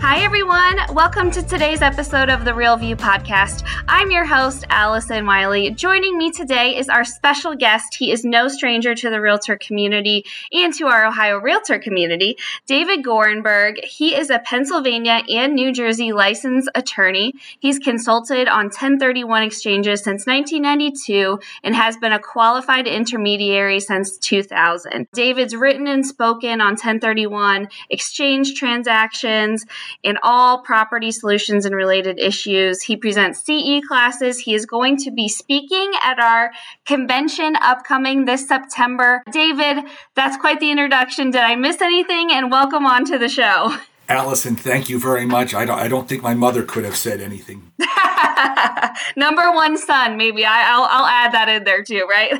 Hi, 0.00 0.20
everyone. 0.20 0.78
Welcome 0.94 1.32
to 1.32 1.42
today's 1.42 1.82
episode 1.82 2.28
of 2.28 2.44
the 2.44 2.54
Real 2.54 2.76
View 2.76 2.94
podcast. 2.94 3.68
I'm 3.88 4.12
your 4.12 4.24
host, 4.24 4.64
Allison 4.70 5.26
Wiley. 5.26 5.70
Joining 5.72 6.16
me 6.16 6.30
today 6.30 6.76
is 6.76 6.88
our 6.88 7.04
special 7.04 7.56
guest. 7.56 7.96
He 7.96 8.12
is 8.12 8.24
no 8.24 8.46
stranger 8.46 8.94
to 8.94 9.10
the 9.10 9.20
realtor 9.20 9.58
community 9.58 10.24
and 10.52 10.72
to 10.74 10.86
our 10.86 11.04
Ohio 11.04 11.38
realtor 11.38 11.80
community, 11.80 12.38
David 12.66 13.04
Gorenberg. 13.04 13.84
He 13.84 14.14
is 14.14 14.30
a 14.30 14.38
Pennsylvania 14.38 15.22
and 15.28 15.54
New 15.54 15.72
Jersey 15.72 16.12
licensed 16.12 16.70
attorney. 16.76 17.32
He's 17.58 17.80
consulted 17.80 18.46
on 18.46 18.66
1031 18.66 19.42
exchanges 19.42 20.04
since 20.04 20.26
1992 20.26 21.40
and 21.64 21.74
has 21.74 21.96
been 21.96 22.12
a 22.12 22.20
qualified 22.20 22.86
intermediary 22.86 23.80
since 23.80 24.16
2000. 24.18 25.08
David's 25.12 25.56
written 25.56 25.88
and 25.88 26.06
spoken 26.06 26.60
on 26.60 26.74
1031 26.74 27.68
exchange 27.90 28.54
transactions 28.54 29.66
in 30.02 30.18
all 30.22 30.62
property 30.62 31.10
solutions 31.10 31.64
and 31.64 31.74
related 31.74 32.18
issues. 32.18 32.82
He 32.82 32.96
presents 32.96 33.44
CE 33.44 33.80
classes. 33.86 34.38
He 34.38 34.54
is 34.54 34.66
going 34.66 34.96
to 34.98 35.10
be 35.10 35.28
speaking 35.28 35.92
at 36.02 36.18
our 36.18 36.50
convention 36.86 37.56
upcoming 37.60 38.24
this 38.24 38.46
September. 38.46 39.22
David, 39.30 39.84
that's 40.14 40.36
quite 40.36 40.60
the 40.60 40.70
introduction. 40.70 41.30
Did 41.30 41.42
I 41.42 41.54
miss 41.54 41.80
anything? 41.80 42.30
And 42.32 42.50
welcome 42.50 42.86
on 42.86 43.04
to 43.06 43.18
the 43.18 43.28
show. 43.28 43.76
Allison, 44.08 44.56
thank 44.56 44.88
you 44.88 44.98
very 44.98 45.26
much. 45.26 45.54
I 45.54 45.66
don't, 45.66 45.78
I 45.78 45.86
don't 45.86 46.08
think 46.08 46.22
my 46.22 46.32
mother 46.32 46.62
could 46.62 46.84
have 46.84 46.96
said 46.96 47.20
anything. 47.20 47.72
Number 49.16 49.52
one 49.52 49.76
son, 49.76 50.16
maybe. 50.16 50.46
I, 50.46 50.74
will 50.76 50.86
I'll 50.88 51.06
add 51.06 51.32
that 51.32 51.50
in 51.50 51.64
there 51.64 51.84
too, 51.84 52.06
right? 52.08 52.32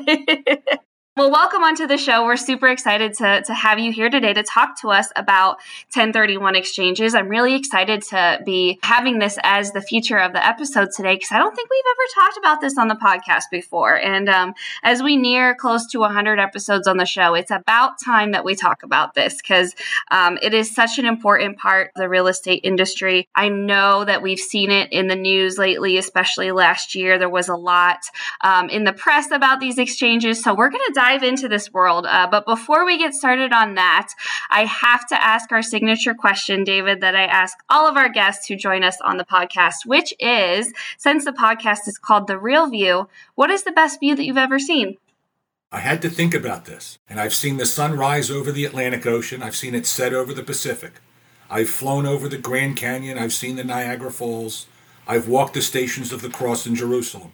Well, 1.19 1.31
welcome 1.31 1.63
onto 1.63 1.85
the 1.85 1.97
show. 1.97 2.23
We're 2.23 2.37
super 2.37 2.69
excited 2.69 3.13
to, 3.15 3.41
to 3.41 3.53
have 3.53 3.77
you 3.77 3.91
here 3.91 4.09
today 4.09 4.31
to 4.31 4.41
talk 4.41 4.79
to 4.79 4.87
us 4.87 5.09
about 5.17 5.57
1031 5.93 6.55
exchanges. 6.55 7.13
I'm 7.13 7.27
really 7.27 7.55
excited 7.55 8.03
to 8.03 8.39
be 8.45 8.79
having 8.83 9.19
this 9.19 9.37
as 9.43 9.73
the 9.73 9.81
feature 9.81 10.17
of 10.17 10.31
the 10.31 10.47
episode 10.47 10.91
today 10.95 11.15
because 11.15 11.33
I 11.33 11.37
don't 11.37 11.53
think 11.53 11.69
we've 11.69 11.83
ever 11.91 12.25
talked 12.25 12.37
about 12.37 12.61
this 12.61 12.77
on 12.77 12.87
the 12.87 12.95
podcast 12.95 13.51
before. 13.51 13.99
And 13.99 14.29
um, 14.29 14.53
as 14.81 15.03
we 15.03 15.17
near 15.17 15.55
close 15.55 15.87
to 15.87 15.99
100 15.99 16.39
episodes 16.39 16.87
on 16.87 16.95
the 16.95 17.05
show, 17.05 17.33
it's 17.33 17.51
about 17.51 17.99
time 17.99 18.31
that 18.31 18.45
we 18.45 18.55
talk 18.55 18.83
about 18.83 19.13
this 19.13 19.41
because 19.41 19.75
um, 20.11 20.39
it 20.41 20.53
is 20.53 20.73
such 20.73 20.99
an 20.99 21.05
important 21.05 21.57
part 21.57 21.91
of 21.97 21.99
the 21.99 22.07
real 22.07 22.27
estate 22.27 22.61
industry. 22.63 23.27
I 23.35 23.49
know 23.49 24.05
that 24.05 24.21
we've 24.21 24.39
seen 24.39 24.71
it 24.71 24.93
in 24.93 25.09
the 25.09 25.17
news 25.17 25.57
lately, 25.57 25.97
especially 25.97 26.53
last 26.53 26.95
year. 26.95 27.19
There 27.19 27.27
was 27.27 27.49
a 27.49 27.57
lot 27.57 27.99
um, 28.39 28.69
in 28.69 28.85
the 28.85 28.93
press 28.93 29.31
about 29.31 29.59
these 29.59 29.77
exchanges. 29.77 30.41
So 30.41 30.55
we're 30.55 30.69
going 30.69 30.85
to 30.87 30.93
dive 30.93 31.08
dive 31.09 31.23
into 31.23 31.47
this 31.47 31.73
world. 31.73 32.05
Uh, 32.05 32.27
but 32.29 32.45
before 32.45 32.85
we 32.85 32.97
get 32.97 33.13
started 33.13 33.51
on 33.51 33.73
that, 33.75 34.09
I 34.49 34.65
have 34.65 35.07
to 35.07 35.21
ask 35.21 35.51
our 35.51 35.63
signature 35.63 36.13
question, 36.13 36.63
David, 36.63 37.01
that 37.01 37.15
I 37.15 37.25
ask 37.25 37.57
all 37.69 37.87
of 37.87 37.97
our 37.97 38.09
guests 38.09 38.47
who 38.47 38.55
join 38.55 38.83
us 38.83 39.01
on 39.01 39.17
the 39.17 39.25
podcast, 39.25 39.85
which 39.85 40.13
is 40.19 40.71
since 40.97 41.25
the 41.25 41.31
podcast 41.31 41.87
is 41.87 41.97
called 41.97 42.27
The 42.27 42.37
Real 42.37 42.69
View, 42.69 43.09
what 43.33 43.49
is 43.49 43.63
the 43.63 43.71
best 43.71 43.99
view 43.99 44.15
that 44.15 44.23
you've 44.23 44.37
ever 44.37 44.59
seen? 44.59 44.97
I 45.71 45.79
had 45.79 46.01
to 46.03 46.09
think 46.09 46.33
about 46.35 46.65
this. 46.65 46.99
And 47.09 47.19
I've 47.19 47.33
seen 47.33 47.57
the 47.57 47.65
sun 47.65 47.97
rise 47.97 48.29
over 48.29 48.51
the 48.51 48.65
Atlantic 48.65 49.07
Ocean, 49.07 49.41
I've 49.41 49.55
seen 49.55 49.73
it 49.73 49.87
set 49.87 50.13
over 50.13 50.33
the 50.33 50.43
Pacific. 50.43 50.93
I've 51.49 51.69
flown 51.69 52.05
over 52.05 52.29
the 52.29 52.37
Grand 52.37 52.77
Canyon, 52.77 53.17
I've 53.17 53.33
seen 53.33 53.55
the 53.55 53.63
Niagara 53.63 54.11
Falls, 54.11 54.67
I've 55.07 55.27
walked 55.27 55.55
the 55.55 55.63
stations 55.63 56.13
of 56.13 56.21
the 56.21 56.29
cross 56.29 56.67
in 56.67 56.75
Jerusalem. 56.75 57.31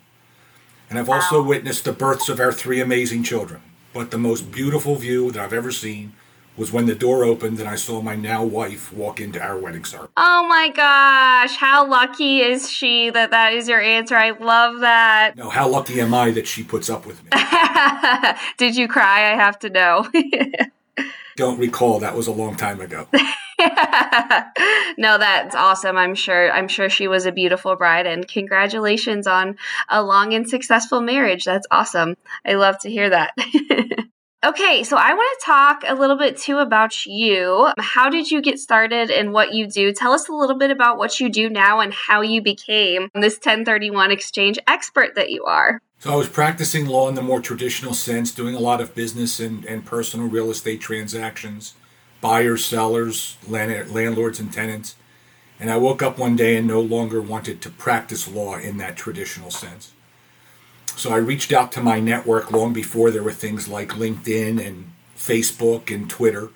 And 0.89 0.99
I've 0.99 1.09
also 1.09 1.41
witnessed 1.41 1.85
the 1.85 1.93
births 1.93 2.29
of 2.29 2.39
our 2.39 2.51
three 2.51 2.79
amazing 2.79 3.23
children. 3.23 3.61
But 3.93 4.11
the 4.11 4.17
most 4.17 4.51
beautiful 4.51 4.95
view 4.95 5.31
that 5.31 5.41
I've 5.41 5.53
ever 5.53 5.71
seen 5.71 6.13
was 6.57 6.71
when 6.71 6.85
the 6.85 6.95
door 6.95 7.23
opened 7.23 7.59
and 7.59 7.67
I 7.67 7.75
saw 7.75 8.01
my 8.01 8.15
now 8.15 8.43
wife 8.43 8.93
walk 8.93 9.19
into 9.19 9.41
our 9.41 9.57
wedding 9.57 9.83
ceremony. 9.83 10.11
Oh 10.15 10.47
my 10.47 10.69
gosh, 10.69 11.57
how 11.57 11.87
lucky 11.87 12.39
is 12.41 12.71
she 12.71 13.09
that 13.09 13.31
that 13.31 13.53
is 13.53 13.67
your 13.67 13.81
answer? 13.81 14.15
I 14.15 14.31
love 14.31 14.79
that. 14.79 15.35
No, 15.35 15.49
how 15.49 15.67
lucky 15.67 15.99
am 15.99 16.13
I 16.13 16.31
that 16.31 16.47
she 16.47 16.63
puts 16.63 16.89
up 16.89 17.05
with 17.05 17.23
me? 17.23 17.29
Did 18.57 18.75
you 18.75 18.87
cry? 18.87 19.31
I 19.31 19.35
have 19.35 19.59
to 19.59 19.69
know. 19.69 20.09
Don't 21.35 21.59
recall, 21.59 21.99
that 21.99 22.15
was 22.15 22.27
a 22.27 22.31
long 22.31 22.55
time 22.55 22.79
ago. 22.79 23.07
no, 24.97 25.17
that's 25.17 25.55
awesome. 25.55 25.97
I'm 25.97 26.15
sure 26.15 26.51
I'm 26.51 26.67
sure 26.67 26.89
she 26.89 27.07
was 27.07 27.25
a 27.25 27.31
beautiful 27.31 27.75
bride 27.75 28.05
and 28.05 28.27
congratulations 28.27 29.27
on 29.27 29.57
a 29.89 30.03
long 30.03 30.33
and 30.33 30.49
successful 30.49 31.01
marriage. 31.01 31.45
That's 31.45 31.67
awesome. 31.71 32.15
I 32.45 32.53
love 32.53 32.79
to 32.79 32.89
hear 32.89 33.09
that. 33.09 33.31
Okay, 34.45 34.83
so 34.83 34.95
I 34.95 35.11
want 35.11 35.39
to 35.39 35.45
talk 35.45 35.83
a 35.87 35.95
little 35.95 36.17
bit 36.17 36.37
too 36.37 36.59
about 36.59 37.07
you. 37.07 37.67
How 37.79 38.11
did 38.11 38.29
you 38.29 38.43
get 38.43 38.59
started 38.59 39.09
and 39.09 39.33
what 39.33 39.55
you 39.55 39.65
do? 39.65 39.91
Tell 39.91 40.11
us 40.11 40.29
a 40.29 40.33
little 40.33 40.55
bit 40.55 40.69
about 40.69 40.99
what 40.99 41.19
you 41.19 41.29
do 41.29 41.49
now 41.49 41.79
and 41.79 41.91
how 41.91 42.21
you 42.21 42.43
became 42.43 43.09
this 43.15 43.37
1031 43.37 44.11
exchange 44.11 44.59
expert 44.67 45.15
that 45.15 45.31
you 45.31 45.45
are. 45.45 45.81
So 45.97 46.13
I 46.13 46.15
was 46.15 46.29
practicing 46.29 46.85
law 46.85 47.09
in 47.09 47.15
the 47.15 47.23
more 47.23 47.41
traditional 47.41 47.95
sense, 47.95 48.31
doing 48.31 48.53
a 48.53 48.59
lot 48.59 48.81
of 48.81 48.93
business 48.93 49.39
and, 49.39 49.65
and 49.65 49.83
personal 49.83 50.27
real 50.27 50.51
estate 50.51 50.79
transactions 50.79 51.73
buyers, 52.25 52.65
sellers, 52.65 53.37
land, 53.47 53.91
landlords, 53.91 54.39
and 54.39 54.51
tenants. 54.51 54.95
And 55.59 55.69
I 55.69 55.77
woke 55.77 56.01
up 56.01 56.17
one 56.17 56.35
day 56.35 56.57
and 56.57 56.65
no 56.67 56.81
longer 56.81 57.21
wanted 57.21 57.61
to 57.61 57.69
practice 57.69 58.27
law 58.27 58.57
in 58.57 58.77
that 58.77 58.97
traditional 58.97 59.51
sense. 59.51 59.93
So 60.95 61.11
I 61.13 61.17
reached 61.17 61.53
out 61.53 61.71
to 61.73 61.81
my 61.81 61.99
network 61.99 62.51
long 62.51 62.73
before 62.73 63.11
there 63.11 63.21
were 63.21 63.31
things 63.31 63.67
like 63.67 63.89
LinkedIn 63.89 64.59
and 64.65 64.91
Facebook 65.15 65.93
and 65.93 66.09
Twitter. 66.09 66.49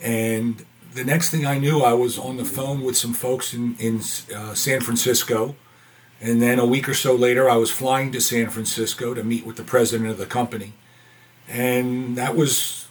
And 0.00 0.64
the 0.94 1.04
next 1.04 1.28
thing 1.28 1.44
I 1.44 1.58
knew, 1.58 1.82
I 1.82 1.92
was 1.92 2.18
on 2.18 2.38
the 2.38 2.46
phone 2.46 2.80
with 2.82 2.96
some 2.96 3.12
folks 3.12 3.52
in, 3.52 3.76
in 3.78 4.00
uh, 4.34 4.54
San 4.54 4.80
Francisco. 4.80 5.54
And 6.18 6.40
then 6.40 6.58
a 6.58 6.64
week 6.64 6.88
or 6.88 6.94
so 6.94 7.14
later, 7.14 7.50
I 7.50 7.56
was 7.56 7.70
flying 7.70 8.10
to 8.12 8.22
San 8.22 8.48
Francisco 8.48 9.12
to 9.12 9.22
meet 9.22 9.44
with 9.44 9.56
the 9.56 9.64
president 9.64 10.08
of 10.08 10.16
the 10.16 10.24
company. 10.24 10.72
And 11.46 12.16
that 12.16 12.34
was 12.34 12.83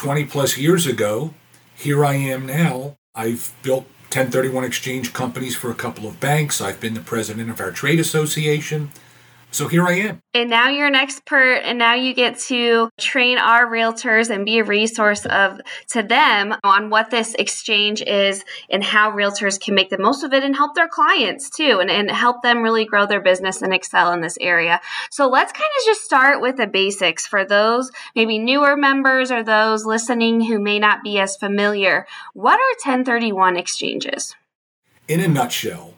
20 0.00 0.24
plus 0.24 0.56
years 0.56 0.86
ago, 0.86 1.34
here 1.74 2.06
I 2.06 2.14
am 2.14 2.46
now. 2.46 2.96
I've 3.14 3.52
built 3.62 3.84
1031 4.04 4.64
exchange 4.64 5.12
companies 5.12 5.54
for 5.54 5.70
a 5.70 5.74
couple 5.74 6.06
of 6.06 6.18
banks. 6.18 6.62
I've 6.62 6.80
been 6.80 6.94
the 6.94 7.02
president 7.02 7.50
of 7.50 7.60
our 7.60 7.70
trade 7.70 8.00
association. 8.00 8.92
So 9.52 9.66
here 9.66 9.84
I 9.84 9.92
am. 9.94 10.22
And 10.32 10.48
now 10.48 10.68
you're 10.68 10.86
an 10.86 10.94
expert 10.94 11.60
and 11.64 11.78
now 11.78 11.94
you 11.94 12.14
get 12.14 12.38
to 12.40 12.88
train 12.98 13.38
our 13.38 13.66
realtors 13.66 14.30
and 14.30 14.44
be 14.44 14.58
a 14.58 14.64
resource 14.64 15.26
of 15.26 15.60
to 15.88 16.02
them 16.02 16.54
on 16.62 16.90
what 16.90 17.10
this 17.10 17.34
exchange 17.34 18.00
is 18.02 18.44
and 18.68 18.82
how 18.84 19.10
realtors 19.10 19.60
can 19.60 19.74
make 19.74 19.90
the 19.90 19.98
most 19.98 20.22
of 20.22 20.32
it 20.32 20.44
and 20.44 20.54
help 20.54 20.74
their 20.74 20.88
clients 20.88 21.50
too 21.50 21.78
and, 21.80 21.90
and 21.90 22.10
help 22.10 22.42
them 22.42 22.62
really 22.62 22.84
grow 22.84 23.06
their 23.06 23.20
business 23.20 23.60
and 23.60 23.74
excel 23.74 24.12
in 24.12 24.20
this 24.20 24.38
area. 24.40 24.80
So 25.10 25.28
let's 25.28 25.52
kind 25.52 25.70
of 25.80 25.84
just 25.84 26.02
start 26.02 26.40
with 26.40 26.56
the 26.56 26.66
basics 26.66 27.26
for 27.26 27.44
those 27.44 27.90
maybe 28.14 28.38
newer 28.38 28.76
members 28.76 29.30
or 29.32 29.42
those 29.42 29.84
listening 29.84 30.42
who 30.42 30.60
may 30.60 30.78
not 30.78 31.02
be 31.02 31.18
as 31.18 31.36
familiar. 31.36 32.06
What 32.34 32.54
are 32.54 32.90
1031 32.90 33.56
exchanges? 33.56 34.36
In 35.08 35.18
a 35.18 35.26
nutshell, 35.26 35.94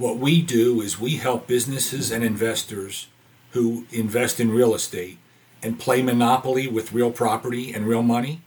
what 0.00 0.16
we 0.16 0.40
do 0.40 0.80
is 0.80 0.98
we 0.98 1.16
help 1.16 1.46
businesses 1.46 2.10
and 2.10 2.24
investors 2.24 3.08
who 3.50 3.84
invest 3.92 4.40
in 4.40 4.50
real 4.50 4.74
estate 4.74 5.18
and 5.62 5.78
play 5.78 6.00
monopoly 6.00 6.66
with 6.66 6.94
real 6.94 7.10
property 7.10 7.70
and 7.74 7.86
real 7.86 8.02
money. 8.02 8.40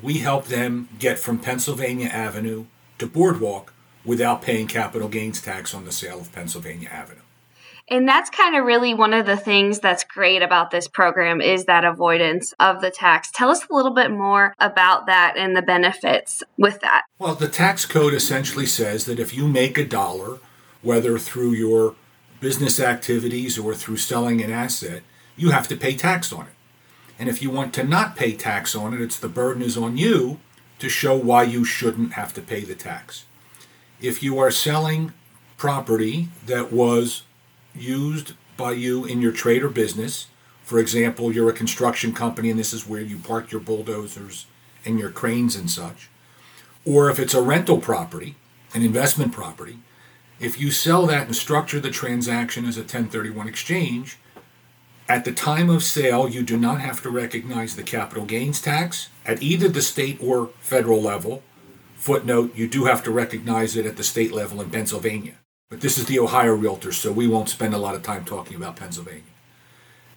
We 0.00 0.20
help 0.20 0.46
them 0.46 0.88
get 0.98 1.18
from 1.18 1.40
Pennsylvania 1.40 2.08
Avenue 2.08 2.64
to 2.98 3.06
Boardwalk 3.06 3.74
without 4.02 4.40
paying 4.40 4.66
capital 4.66 5.08
gains 5.08 5.42
tax 5.42 5.74
on 5.74 5.84
the 5.84 5.92
sale 5.92 6.20
of 6.20 6.32
Pennsylvania 6.32 6.88
Avenue. 6.88 7.20
And 7.90 8.08
that's 8.08 8.30
kind 8.30 8.56
of 8.56 8.64
really 8.64 8.94
one 8.94 9.12
of 9.12 9.26
the 9.26 9.36
things 9.36 9.80
that's 9.80 10.04
great 10.04 10.40
about 10.40 10.70
this 10.70 10.88
program 10.88 11.42
is 11.42 11.66
that 11.66 11.84
avoidance 11.84 12.54
of 12.58 12.80
the 12.80 12.90
tax. 12.90 13.30
Tell 13.30 13.50
us 13.50 13.62
a 13.70 13.74
little 13.74 13.92
bit 13.92 14.10
more 14.10 14.54
about 14.58 15.04
that 15.04 15.34
and 15.36 15.54
the 15.54 15.60
benefits 15.60 16.42
with 16.56 16.80
that. 16.80 17.02
Well, 17.18 17.34
the 17.34 17.48
tax 17.48 17.84
code 17.84 18.14
essentially 18.14 18.64
says 18.64 19.04
that 19.04 19.18
if 19.18 19.34
you 19.34 19.46
make 19.46 19.76
a 19.76 19.84
dollar 19.84 20.38
whether 20.84 21.18
through 21.18 21.52
your 21.52 21.96
business 22.40 22.78
activities 22.78 23.58
or 23.58 23.74
through 23.74 23.96
selling 23.96 24.40
an 24.42 24.52
asset, 24.52 25.02
you 25.36 25.50
have 25.50 25.66
to 25.68 25.76
pay 25.76 25.96
tax 25.96 26.32
on 26.32 26.42
it. 26.46 26.52
And 27.18 27.28
if 27.28 27.42
you 27.42 27.50
want 27.50 27.74
to 27.74 27.84
not 27.84 28.16
pay 28.16 28.32
tax 28.32 28.76
on 28.76 28.94
it, 28.94 29.00
it's 29.00 29.18
the 29.18 29.28
burden 29.28 29.62
is 29.62 29.76
on 29.76 29.96
you 29.96 30.38
to 30.78 30.88
show 30.88 31.16
why 31.16 31.44
you 31.44 31.64
shouldn't 31.64 32.12
have 32.12 32.32
to 32.34 32.40
pay 32.40 32.60
the 32.60 32.74
tax. 32.74 33.24
If 34.00 34.22
you 34.22 34.38
are 34.38 34.50
selling 34.50 35.12
property 35.56 36.28
that 36.46 36.72
was 36.72 37.22
used 37.74 38.34
by 38.56 38.72
you 38.72 39.04
in 39.04 39.20
your 39.20 39.32
trade 39.32 39.62
or 39.62 39.68
business. 39.68 40.26
For 40.62 40.78
example, 40.78 41.32
you're 41.32 41.50
a 41.50 41.54
construction 41.54 42.12
company 42.12 42.50
and 42.50 42.58
this 42.58 42.72
is 42.72 42.86
where 42.86 43.00
you 43.00 43.18
park 43.18 43.50
your 43.50 43.60
bulldozers 43.60 44.46
and 44.84 44.98
your 44.98 45.10
cranes 45.10 45.56
and 45.56 45.70
such. 45.70 46.08
Or 46.84 47.10
if 47.10 47.18
it's 47.18 47.34
a 47.34 47.42
rental 47.42 47.78
property, 47.78 48.36
an 48.74 48.82
investment 48.82 49.32
property, 49.32 49.78
if 50.40 50.60
you 50.60 50.70
sell 50.70 51.06
that 51.06 51.26
and 51.26 51.36
structure 51.36 51.80
the 51.80 51.90
transaction 51.90 52.64
as 52.64 52.76
a 52.76 52.80
1031 52.80 53.48
exchange, 53.48 54.18
at 55.08 55.24
the 55.24 55.32
time 55.32 55.68
of 55.68 55.82
sale, 55.82 56.28
you 56.28 56.42
do 56.42 56.56
not 56.56 56.80
have 56.80 57.02
to 57.02 57.10
recognize 57.10 57.76
the 57.76 57.82
capital 57.82 58.24
gains 58.24 58.60
tax 58.60 59.10
at 59.26 59.42
either 59.42 59.68
the 59.68 59.82
state 59.82 60.18
or 60.20 60.50
federal 60.60 61.00
level. 61.00 61.42
Footnote, 61.96 62.56
you 62.56 62.66
do 62.66 62.86
have 62.86 63.02
to 63.04 63.10
recognize 63.10 63.76
it 63.76 63.86
at 63.86 63.96
the 63.96 64.04
state 64.04 64.32
level 64.32 64.60
in 64.60 64.70
Pennsylvania. 64.70 65.34
But 65.68 65.80
this 65.80 65.98
is 65.98 66.06
the 66.06 66.18
Ohio 66.18 66.54
Realtor, 66.54 66.92
so 66.92 67.12
we 67.12 67.26
won't 67.26 67.48
spend 67.48 67.74
a 67.74 67.78
lot 67.78 67.94
of 67.94 68.02
time 68.02 68.24
talking 68.24 68.56
about 68.56 68.76
Pennsylvania. 68.76 69.22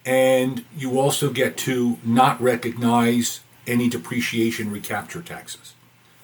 And 0.05 0.63
you 0.75 0.99
also 0.99 1.31
get 1.31 1.57
to 1.57 1.97
not 2.03 2.41
recognize 2.41 3.41
any 3.65 3.89
depreciation 3.89 4.71
recapture 4.71 5.21
taxes. 5.21 5.73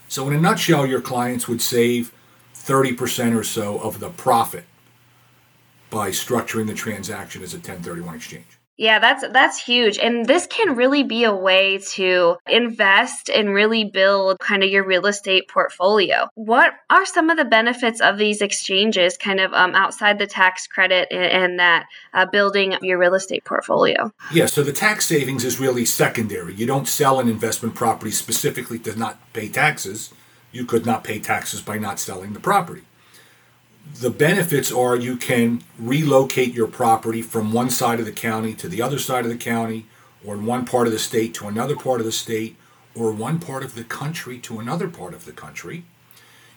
So, 0.08 0.28
in 0.28 0.34
a 0.34 0.40
nutshell, 0.40 0.86
your 0.86 1.02
clients 1.02 1.48
would 1.48 1.62
save 1.62 2.14
30% 2.66 3.38
or 3.38 3.44
so 3.44 3.80
of 3.80 4.00
the 4.00 4.10
profit 4.10 4.66
by 5.90 6.10
structuring 6.10 6.68
the 6.68 6.74
transaction 6.74 7.44
as 7.44 7.54
a 7.54 7.58
1031 7.58 8.16
exchange. 8.16 8.60
Yeah, 8.76 8.98
that's 8.98 9.24
that's 9.32 9.64
huge. 9.64 10.00
And 10.00 10.26
this 10.26 10.48
can 10.48 10.76
really 10.76 11.04
be 11.04 11.26
a 11.26 11.36
way 11.36 11.78
to 11.92 12.38
invest 12.50 13.30
and 13.30 13.54
really 13.54 13.84
build 13.84 14.40
kind 14.40 14.64
of 14.64 14.70
your 14.70 14.84
real 14.84 15.06
estate 15.06 15.48
portfolio. 15.48 16.28
What 16.34 16.74
are 16.90 17.06
some 17.06 17.30
of 17.30 17.38
the 17.38 17.46
benefits 17.46 18.02
of 18.02 18.18
these 18.18 18.42
exchanges 18.42 19.16
kind 19.16 19.40
of 19.40 19.54
um, 19.54 19.76
outside 19.76 20.18
the 20.18 20.26
tax 20.26 20.66
credit 20.66 21.08
and, 21.12 21.24
and 21.24 21.60
that 21.60 21.86
uh, 22.16 22.26
building 22.26 22.76
your 22.82 22.98
real 22.98 23.14
estate 23.14 23.46
portfolio? 23.46 24.12
Yeah, 24.34 24.48
so 24.48 24.64
the 24.64 24.74
tax 24.74 25.06
savings 25.06 25.46
is 25.46 25.60
really 25.60 25.86
secondary. 25.86 26.56
You 26.56 26.66
don't 26.66 26.88
sell 26.88 27.20
an 27.20 27.30
investment 27.30 27.76
property 27.76 28.12
specifically 28.12 28.80
to 28.80 28.98
not 28.98 29.20
pay 29.34 29.50
taxes. 29.50 30.12
You 30.54 30.66
could 30.66 30.86
not 30.86 31.04
pay 31.04 31.20
taxes 31.20 31.62
by 31.62 31.78
not 31.78 32.00
selling 32.00 32.32
the 32.32 32.40
property 32.40 32.84
the 34.00 34.10
benefits 34.10 34.72
are 34.72 34.96
you 34.96 35.18
can 35.18 35.64
relocate 35.78 36.54
your 36.54 36.68
property 36.68 37.22
from 37.22 37.52
one 37.52 37.70
side 37.70 38.00
of 38.00 38.06
the 38.06 38.12
county 38.12 38.54
to 38.54 38.68
the 38.68 38.82
other 38.82 38.98
side 38.98 39.26
of 39.26 39.32
the 39.32 39.38
county, 39.38 39.86
or 40.26 40.36
in 40.36 40.46
one 40.46 40.66
part 40.66 40.88
of 40.88 40.94
the 40.94 41.00
state 41.00 41.34
to 41.36 41.48
another 41.48 41.76
part 41.76 42.00
of 42.00 42.06
the 42.06 42.12
state, 42.12 42.56
or 42.96 43.12
one 43.12 43.40
part 43.40 43.64
of 43.64 43.76
the 43.76 43.84
country 43.84 44.40
to 44.40 44.60
another 44.60 44.88
part 44.88 45.14
of 45.14 45.26
the 45.26 45.32
country. 45.32 45.84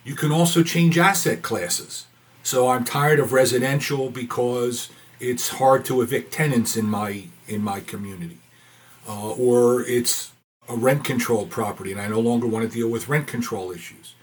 You 0.05 0.15
can 0.15 0.31
also 0.31 0.63
change 0.63 0.97
asset 0.99 1.43
classes. 1.43 2.07
So 2.43 2.69
I'm 2.69 2.85
tired 2.85 3.19
of 3.19 3.33
residential 3.33 4.09
because 4.09 4.89
it's 5.19 5.49
hard 5.49 5.85
to 5.87 6.01
evict 6.01 6.33
tenants 6.33 6.77
in 6.77 6.87
my 6.87 7.25
in 7.49 7.63
my 7.63 7.81
community, 7.81 8.39
uh, 9.09 9.31
or 9.31 9.83
it's 9.83 10.33
a 10.69 10.77
rent 10.77 11.05
controlled 11.05 11.51
property 11.51 11.93
and 11.93 12.01
I 12.01 12.09
no 12.09 12.21
longer 12.21 12.47
want 12.47 12.69
to 12.69 12.75
deal 12.75 12.89
with 12.89 13.09
rent 13.09 13.27
control 13.27 13.71
issues. 13.71 14.15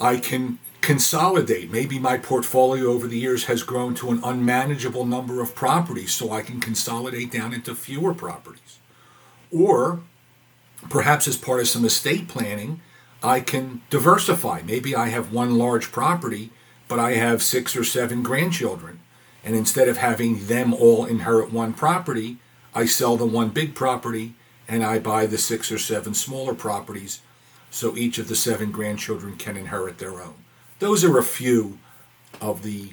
I 0.00 0.16
can 0.16 0.58
consolidate. 0.80 1.70
Maybe 1.70 1.98
my 1.98 2.16
portfolio 2.16 2.86
over 2.86 3.06
the 3.06 3.18
years 3.18 3.44
has 3.44 3.62
grown 3.62 3.94
to 3.96 4.10
an 4.10 4.20
unmanageable 4.24 5.04
number 5.04 5.42
of 5.42 5.54
properties, 5.54 6.12
so 6.12 6.32
I 6.32 6.42
can 6.42 6.60
consolidate 6.60 7.30
down 7.30 7.52
into 7.52 7.74
fewer 7.74 8.14
properties. 8.14 8.78
Or 9.52 10.00
perhaps 10.88 11.28
as 11.28 11.36
part 11.36 11.60
of 11.60 11.68
some 11.68 11.84
estate 11.84 12.28
planning, 12.28 12.80
I 13.22 13.40
can 13.40 13.82
diversify. 13.90 14.62
Maybe 14.64 14.94
I 14.94 15.08
have 15.08 15.32
one 15.32 15.58
large 15.58 15.92
property, 15.92 16.50
but 16.88 16.98
I 16.98 17.12
have 17.12 17.42
six 17.42 17.76
or 17.76 17.84
seven 17.84 18.22
grandchildren. 18.22 19.00
And 19.44 19.54
instead 19.54 19.88
of 19.88 19.98
having 19.98 20.46
them 20.46 20.72
all 20.72 21.04
inherit 21.04 21.52
one 21.52 21.74
property, 21.74 22.38
I 22.74 22.86
sell 22.86 23.16
the 23.16 23.26
one 23.26 23.50
big 23.50 23.74
property 23.74 24.34
and 24.70 24.84
I 24.84 25.00
buy 25.00 25.26
the 25.26 25.36
six 25.36 25.72
or 25.72 25.78
seven 25.78 26.14
smaller 26.14 26.54
properties 26.54 27.20
so 27.70 27.96
each 27.96 28.18
of 28.18 28.28
the 28.28 28.36
seven 28.36 28.70
grandchildren 28.70 29.36
can 29.36 29.56
inherit 29.56 29.98
their 29.98 30.22
own. 30.22 30.34
Those 30.78 31.04
are 31.04 31.18
a 31.18 31.24
few 31.24 31.78
of 32.40 32.62
the 32.62 32.90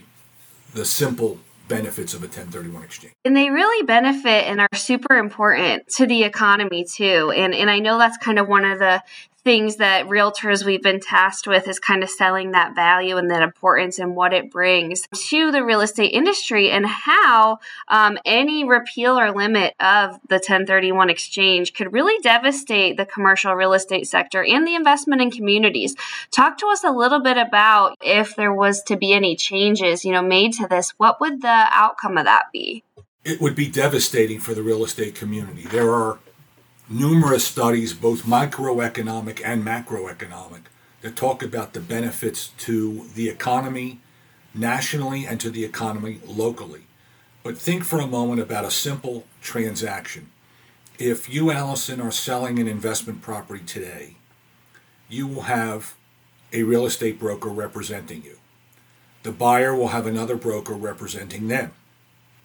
the 0.74 0.86
simple 0.86 1.40
benefits 1.68 2.14
of 2.14 2.22
a 2.22 2.28
1031 2.28 2.84
exchange. 2.84 3.14
And 3.26 3.36
they 3.36 3.50
really 3.50 3.86
benefit 3.86 4.46
and 4.46 4.60
are 4.62 4.68
super 4.76 5.18
important 5.18 5.88
to 5.96 6.06
the 6.06 6.24
economy 6.24 6.84
too. 6.84 7.32
And 7.36 7.54
and 7.54 7.70
I 7.70 7.80
know 7.80 7.98
that's 7.98 8.18
kind 8.18 8.40
of 8.40 8.48
one 8.48 8.66
of 8.66 8.80
the 8.80 9.02
things 9.48 9.78
that 9.78 10.08
realtors 10.08 10.66
we've 10.66 10.84
been 10.84 11.00
tasked 11.00 11.48
with 11.48 11.70
is 11.70 11.80
kind 11.80 12.04
of 12.04 12.10
selling 12.10 12.52
that 12.52 12.76
value 12.76 13.16
and 13.16 13.32
that 13.32 13.42
importance 13.42 13.98
and 13.98 14.14
what 14.14 14.34
it 14.34 14.52
brings 14.52 15.08
to 15.16 15.54
the 15.54 15.64
real 15.64 15.80
estate 15.80 16.10
industry 16.10 16.70
and 16.70 16.86
how 16.86 17.58
um, 17.88 18.18
any 18.26 18.66
repeal 18.66 19.18
or 19.18 19.32
limit 19.32 19.74
of 19.80 20.20
the 20.28 20.36
1031 20.36 21.10
exchange 21.10 21.74
could 21.74 21.94
really 21.94 22.22
devastate 22.22 22.98
the 22.98 23.06
commercial 23.06 23.54
real 23.54 23.72
estate 23.72 24.06
sector 24.06 24.44
and 24.44 24.68
the 24.68 24.76
investment 24.76 25.22
in 25.22 25.32
communities. 25.32 25.96
Talk 26.30 26.58
to 26.58 26.68
us 26.68 26.84
a 26.84 26.92
little 26.92 27.22
bit 27.22 27.38
about 27.38 27.96
if 28.02 28.36
there 28.36 28.54
was 28.54 28.84
to 28.84 28.98
be 28.98 29.14
any 29.14 29.38
changes, 29.38 30.04
you 30.04 30.12
know, 30.12 30.22
made 30.22 30.52
to 30.56 30.68
this, 30.68 30.90
what 30.98 31.22
would 31.22 31.42
the 31.42 31.68
outcome 31.72 32.18
of 32.18 32.26
that 32.26 32.52
be? 32.52 32.84
It 33.24 33.40
would 33.40 33.56
be 33.56 33.70
devastating 33.70 34.42
for 34.42 34.54
the 34.54 34.62
real 34.62 34.84
estate 34.84 35.16
community. 35.16 35.62
There 35.62 35.94
are 35.94 36.20
numerous 36.90 37.46
studies, 37.46 37.94
both 37.94 38.24
microeconomic 38.24 39.42
and 39.44 39.64
macroeconomic, 39.64 40.62
that 41.02 41.16
talk 41.16 41.44
about 41.44 41.74
the 41.74 41.80
benefits 41.80 42.50
to 42.58 43.08
the 43.14 43.30
economy 43.30 44.00
nationally 44.54 45.26
and 45.26 45.40
to 45.40 45.50
the 45.50 45.64
economy 45.64 46.20
locally. 46.26 46.84
But 47.44 47.58
think 47.58 47.84
for 47.84 48.00
a 48.00 48.08
moment 48.08 48.42
about 48.42 48.66
a 48.66 48.72
simple 48.72 49.26
transaction. 49.42 50.30
If 50.98 51.30
you, 51.30 51.52
Allison, 51.52 52.02
are 52.02 52.12
selling 52.12 52.58
an 52.60 52.68
investment 52.68 53.22
property 53.22 53.64
today, 53.64 54.16
you 55.08 55.28
will 55.28 55.44
have 55.44 55.96
a 56.52 56.64
real 56.64 56.86
estate 56.86 57.20
broker 57.20 57.50
representing 57.50 58.24
you. 58.24 58.38
The 59.24 59.32
buyer 59.32 59.76
will 59.76 59.90
have 59.90 60.08
another 60.08 60.36
broker 60.36 60.74
representing 60.74 61.48
them. 61.48 61.74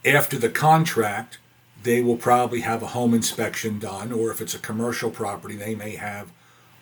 After 0.05 0.39
the 0.39 0.51
contract, 0.51 1.39
they 1.83 2.03
will 2.03 2.17
probably 2.17 2.61
have 2.61 2.83
a 2.83 2.89
home 2.89 3.15
inspection 3.15 3.79
done, 3.79 4.13
or 4.13 4.31
if 4.31 4.41
it's 4.41 4.55
a 4.55 4.59
commercial 4.59 5.11
property, 5.11 5.57
they 5.57 5.75
may 5.75 5.97
have 5.97 6.33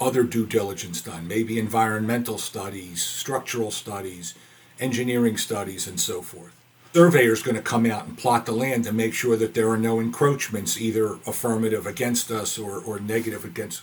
other 0.00 0.24
due 0.24 0.46
diligence 0.46 1.00
done, 1.02 1.28
maybe 1.28 1.58
environmental 1.58 2.38
studies, 2.38 3.02
structural 3.02 3.70
studies, 3.70 4.34
engineering 4.78 5.36
studies, 5.36 5.86
and 5.86 6.00
so 6.00 6.22
forth. 6.22 6.56
Surveyor 6.92 7.32
is 7.32 7.42
going 7.42 7.56
to 7.56 7.62
come 7.62 7.86
out 7.86 8.06
and 8.06 8.18
plot 8.18 8.46
the 8.46 8.52
land 8.52 8.84
to 8.84 8.92
make 8.92 9.14
sure 9.14 9.36
that 9.36 9.54
there 9.54 9.68
are 9.68 9.78
no 9.78 10.00
encroachments, 10.00 10.80
either 10.80 11.18
affirmative 11.26 11.86
against 11.86 12.30
us 12.30 12.58
or, 12.58 12.80
or 12.80 12.98
negative 12.98 13.44
against 13.44 13.82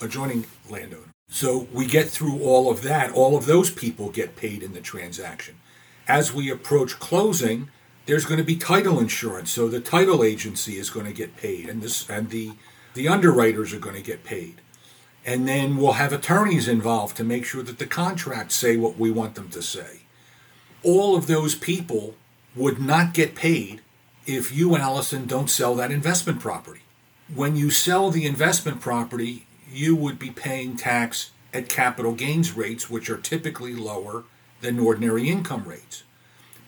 adjoining 0.00 0.46
landowner. 0.70 1.12
So 1.28 1.68
we 1.74 1.86
get 1.86 2.08
through 2.08 2.42
all 2.42 2.70
of 2.70 2.82
that. 2.82 3.12
All 3.12 3.36
of 3.36 3.44
those 3.44 3.70
people 3.70 4.08
get 4.08 4.36
paid 4.36 4.62
in 4.62 4.72
the 4.72 4.80
transaction. 4.80 5.56
As 6.06 6.32
we 6.32 6.50
approach 6.50 6.98
closing, 6.98 7.68
there's 8.08 8.24
going 8.24 8.38
to 8.38 8.44
be 8.44 8.56
title 8.56 8.98
insurance, 8.98 9.50
so 9.50 9.68
the 9.68 9.80
title 9.80 10.24
agency 10.24 10.78
is 10.78 10.88
going 10.88 11.04
to 11.04 11.12
get 11.12 11.36
paid, 11.36 11.68
and 11.68 11.82
this 11.82 12.08
and 12.08 12.30
the 12.30 12.52
the 12.94 13.06
underwriters 13.06 13.74
are 13.74 13.78
going 13.78 13.96
to 13.96 14.02
get 14.02 14.24
paid, 14.24 14.62
and 15.26 15.46
then 15.46 15.76
we'll 15.76 15.92
have 15.92 16.10
attorneys 16.10 16.68
involved 16.68 17.18
to 17.18 17.22
make 17.22 17.44
sure 17.44 17.62
that 17.62 17.78
the 17.78 17.86
contracts 17.86 18.54
say 18.54 18.78
what 18.78 18.98
we 18.98 19.10
want 19.10 19.34
them 19.34 19.50
to 19.50 19.60
say. 19.60 20.00
All 20.82 21.16
of 21.16 21.26
those 21.26 21.54
people 21.54 22.14
would 22.56 22.80
not 22.80 23.12
get 23.12 23.34
paid 23.34 23.82
if 24.24 24.56
you, 24.56 24.74
Allison, 24.74 25.26
don't 25.26 25.50
sell 25.50 25.74
that 25.74 25.92
investment 25.92 26.40
property. 26.40 26.80
When 27.34 27.56
you 27.56 27.70
sell 27.70 28.10
the 28.10 28.24
investment 28.24 28.80
property, 28.80 29.46
you 29.70 29.94
would 29.94 30.18
be 30.18 30.30
paying 30.30 30.78
tax 30.78 31.32
at 31.52 31.68
capital 31.68 32.14
gains 32.14 32.56
rates, 32.56 32.88
which 32.88 33.10
are 33.10 33.18
typically 33.18 33.74
lower 33.74 34.24
than 34.62 34.78
ordinary 34.78 35.28
income 35.28 35.64
rates. 35.66 36.04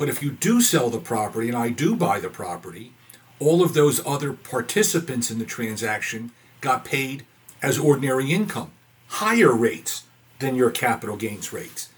But 0.00 0.08
if 0.08 0.22
you 0.22 0.30
do 0.30 0.62
sell 0.62 0.88
the 0.88 0.98
property 0.98 1.48
and 1.48 1.56
I 1.58 1.68
do 1.68 1.94
buy 1.94 2.20
the 2.20 2.30
property, 2.30 2.94
all 3.38 3.62
of 3.62 3.74
those 3.74 4.00
other 4.06 4.32
participants 4.32 5.30
in 5.30 5.38
the 5.38 5.44
transaction 5.44 6.32
got 6.62 6.86
paid 6.86 7.26
as 7.60 7.78
ordinary 7.78 8.32
income, 8.32 8.72
higher 9.08 9.54
rates 9.54 10.04
than 10.38 10.54
your 10.54 10.70
capital 10.70 11.18
gains 11.18 11.52
rates. 11.52 11.90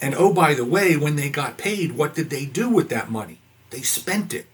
And 0.00 0.12
oh, 0.16 0.32
by 0.32 0.54
the 0.54 0.64
way, 0.64 0.96
when 0.96 1.14
they 1.14 1.30
got 1.30 1.56
paid, 1.56 1.92
what 1.92 2.16
did 2.16 2.30
they 2.30 2.46
do 2.46 2.68
with 2.68 2.88
that 2.88 3.12
money? 3.12 3.38
They 3.70 3.82
spent 3.82 4.34
it. 4.34 4.46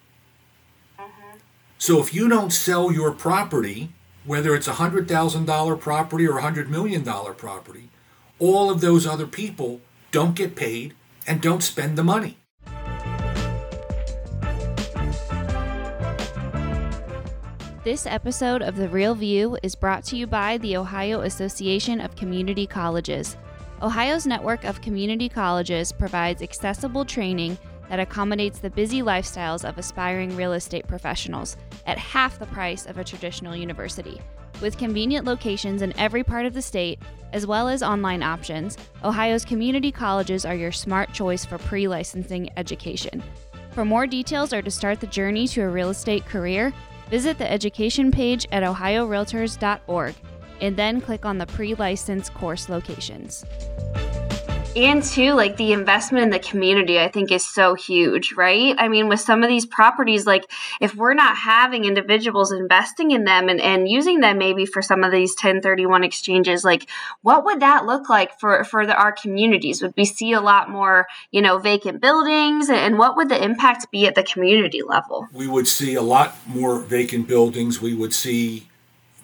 Mm-hmm. 0.99 1.39
So 1.79 1.99
if 1.99 2.13
you 2.13 2.29
don't 2.29 2.53
sell 2.53 2.93
your 2.93 3.13
property, 3.13 3.95
whether 4.27 4.55
it's 4.55 4.69
a 4.69 4.73
$100,000 4.73 5.81
property 5.81 6.29
or 6.29 6.39
a 6.39 6.43
$100 6.43 6.69
million 6.69 7.05
property, 7.05 7.89
all 8.39 8.71
of 8.71 8.83
those 8.83 9.07
other 9.07 9.27
people 9.27 9.81
don't 10.11 10.35
get 10.35 10.55
paid 10.55 10.93
and 11.27 11.41
don't 11.41 11.63
spend 11.63 11.97
the 11.97 12.05
money. 12.05 12.37
This 17.85 18.07
episode 18.07 18.63
of 18.63 18.77
The 18.77 18.89
Real 18.89 19.13
View 19.13 19.59
is 19.65 19.75
brought 19.75 20.05
to 20.05 20.17
you 20.17 20.29
by 20.29 20.57
the 20.59 20.77
Ohio 20.77 21.23
Association 21.23 22.01
of 22.01 22.15
Community 22.15 22.65
Colleges. 22.65 23.37
Ohio's 23.83 24.25
network 24.25 24.63
of 24.63 24.81
community 24.81 25.29
colleges 25.29 25.91
provides 25.91 26.43
accessible 26.43 27.05
training 27.05 27.59
that 27.89 27.99
accommodates 27.99 28.61
the 28.61 28.71
busy 28.71 29.03
lifestyles 29.03 29.69
of 29.69 29.79
aspiring 29.79 30.37
real 30.37 30.53
estate 30.53 30.87
professionals 30.87 31.57
at 31.85 31.99
half 31.99 32.39
the 32.39 32.47
price 32.47 32.87
of 32.87 32.99
a 32.99 33.05
traditional 33.05 33.57
university. 33.57 34.21
With 34.61 34.79
convenient 34.79 35.27
locations 35.27 35.83
in 35.83 35.93
every 35.99 36.23
part 36.23 36.47
of 36.47 36.55
the 36.55 36.63
state, 36.63 37.01
as 37.33 37.49
well 37.49 37.67
as 37.67 37.83
online 37.83 38.23
options, 38.23 38.79
Ohio's 39.03 39.45
community 39.45 39.91
colleges 39.91 40.45
are 40.45 40.55
your 40.55 40.71
smart 40.71 41.13
choice 41.13 41.45
for 41.45 41.59
pre 41.59 41.89
licensing 41.89 42.49
education. 42.57 43.21
For 43.73 43.85
more 43.85 44.07
details 44.07 44.53
or 44.53 44.63
to 44.63 44.71
start 44.71 45.01
the 45.01 45.07
journey 45.09 45.49
to 45.49 45.63
a 45.63 45.69
real 45.69 45.91
estate 45.91 46.27
career, 46.27 46.73
visit 47.13 47.37
the 47.37 47.53
education 47.53 48.11
page 48.11 48.47
at 48.53 48.63
ohiorealtors.org 48.63 50.15
and 50.63 50.75
then 50.79 50.99
click 50.99 51.27
on 51.27 51.37
the 51.37 51.45
pre 51.45 51.75
license 51.75 52.31
course 52.31 52.71
locations 52.71 53.45
and 54.75 55.03
too 55.03 55.35
like 55.35 55.57
the 55.57 55.73
investment 55.73 56.25
in 56.25 56.31
the 56.31 56.39
community 56.39 56.99
i 56.99 57.09
think 57.09 57.31
is 57.31 57.47
so 57.47 57.75
huge 57.75 58.33
right? 58.33 58.75
I 58.79 58.89
mean 58.89 59.09
with 59.09 59.21
some 59.21 59.43
of 59.43 59.49
these 59.49 59.67
properties 59.67 60.27
like 60.27 60.51
if 60.81 60.95
we're 60.95 61.15
not 61.15 61.37
having 61.37 61.85
individuals 61.85 62.53
investing 62.53 63.11
in 63.11 63.25
them 63.25 63.49
and, 63.49 63.61
and 63.61 63.89
using 63.89 64.21
them 64.21 64.39
maybe 64.39 64.67
for 64.67 64.83
some 64.83 65.05
of 65.05 65.13
these 65.13 65.33
1031 65.33 66.05
exchanges 66.05 66.65
like 66.65 66.89
what 67.23 67.45
would 67.45 67.61
that 67.61 67.87
look 67.87 68.09
like 68.09 68.39
for 68.39 68.65
for 68.65 68.87
the, 68.87 68.97
our 68.97 69.13
communities? 69.13 69.83
Would 69.83 69.95
we 69.97 70.05
see 70.05 70.33
a 70.33 70.41
lot 70.41 70.71
more 70.71 71.07
you 71.31 71.43
know 71.43 71.59
vacant 71.59 72.01
buildings? 72.01 72.69
And 72.69 72.99
what 72.99 73.17
would 73.17 73.29
the 73.29 73.43
impact 73.43 73.91
be 73.91 74.07
at 74.07 74.15
the 74.15 74.23
community 74.23 74.83
level? 74.83 75.29
We 75.33 75.47
would 75.47 75.69
see 75.69 75.95
a 75.95 76.03
lot 76.03 76.37
more 76.47 76.79
vacant 76.79 77.29
buildings. 77.29 77.81
We 77.81 77.95
would 77.95 78.15
see 78.15 78.69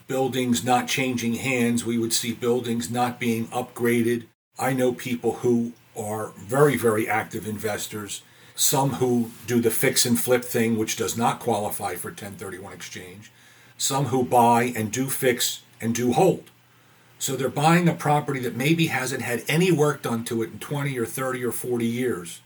buildings 0.07 0.65
not 0.65 0.89
changing 0.89 1.35
hands. 1.35 1.85
We 1.85 1.99
would 1.99 2.13
see 2.13 2.33
buildings 2.33 2.91
not 2.91 3.19
being 3.19 3.47
upgraded 3.49 4.27
I 4.59 4.73
know 4.73 4.93
people 4.93 5.35
who 5.35 5.73
are 5.97 6.33
very, 6.37 6.77
very 6.77 7.09
active 7.09 7.47
investors, 7.47 8.23
some 8.55 8.95
who 8.95 9.31
do 9.47 9.61
the 9.61 9.71
fix 9.71 10.05
and 10.05 10.19
flip 10.19 10.45
thing, 10.45 10.77
which 10.77 10.97
does 10.97 11.17
not 11.17 11.39
qualify 11.39 11.95
for 11.95 12.09
1031 12.09 12.73
exchange, 12.73 13.31
some 13.77 14.07
who 14.07 14.25
buy 14.25 14.73
and 14.75 14.91
do 14.91 15.07
fix 15.09 15.63
and 15.81 15.95
do 15.95 16.13
hold. 16.13 16.51
So 17.21 17.37
they're 17.37 17.49
buying 17.49 17.89
a 17.89 17.95
property 17.95 18.41
that 18.41 18.57
maybe 18.57 18.89
hasn't 18.89 19.23
had 19.23 19.45
any 19.49 19.71
work 19.71 20.03
done 20.03 20.25
to 20.25 20.43
it 20.43 20.53
in 20.53 20.59
20 20.59 20.99
or 20.99 21.07
30 21.07 21.45
or 21.45 21.53
40 21.53 21.87
years. 21.87 22.41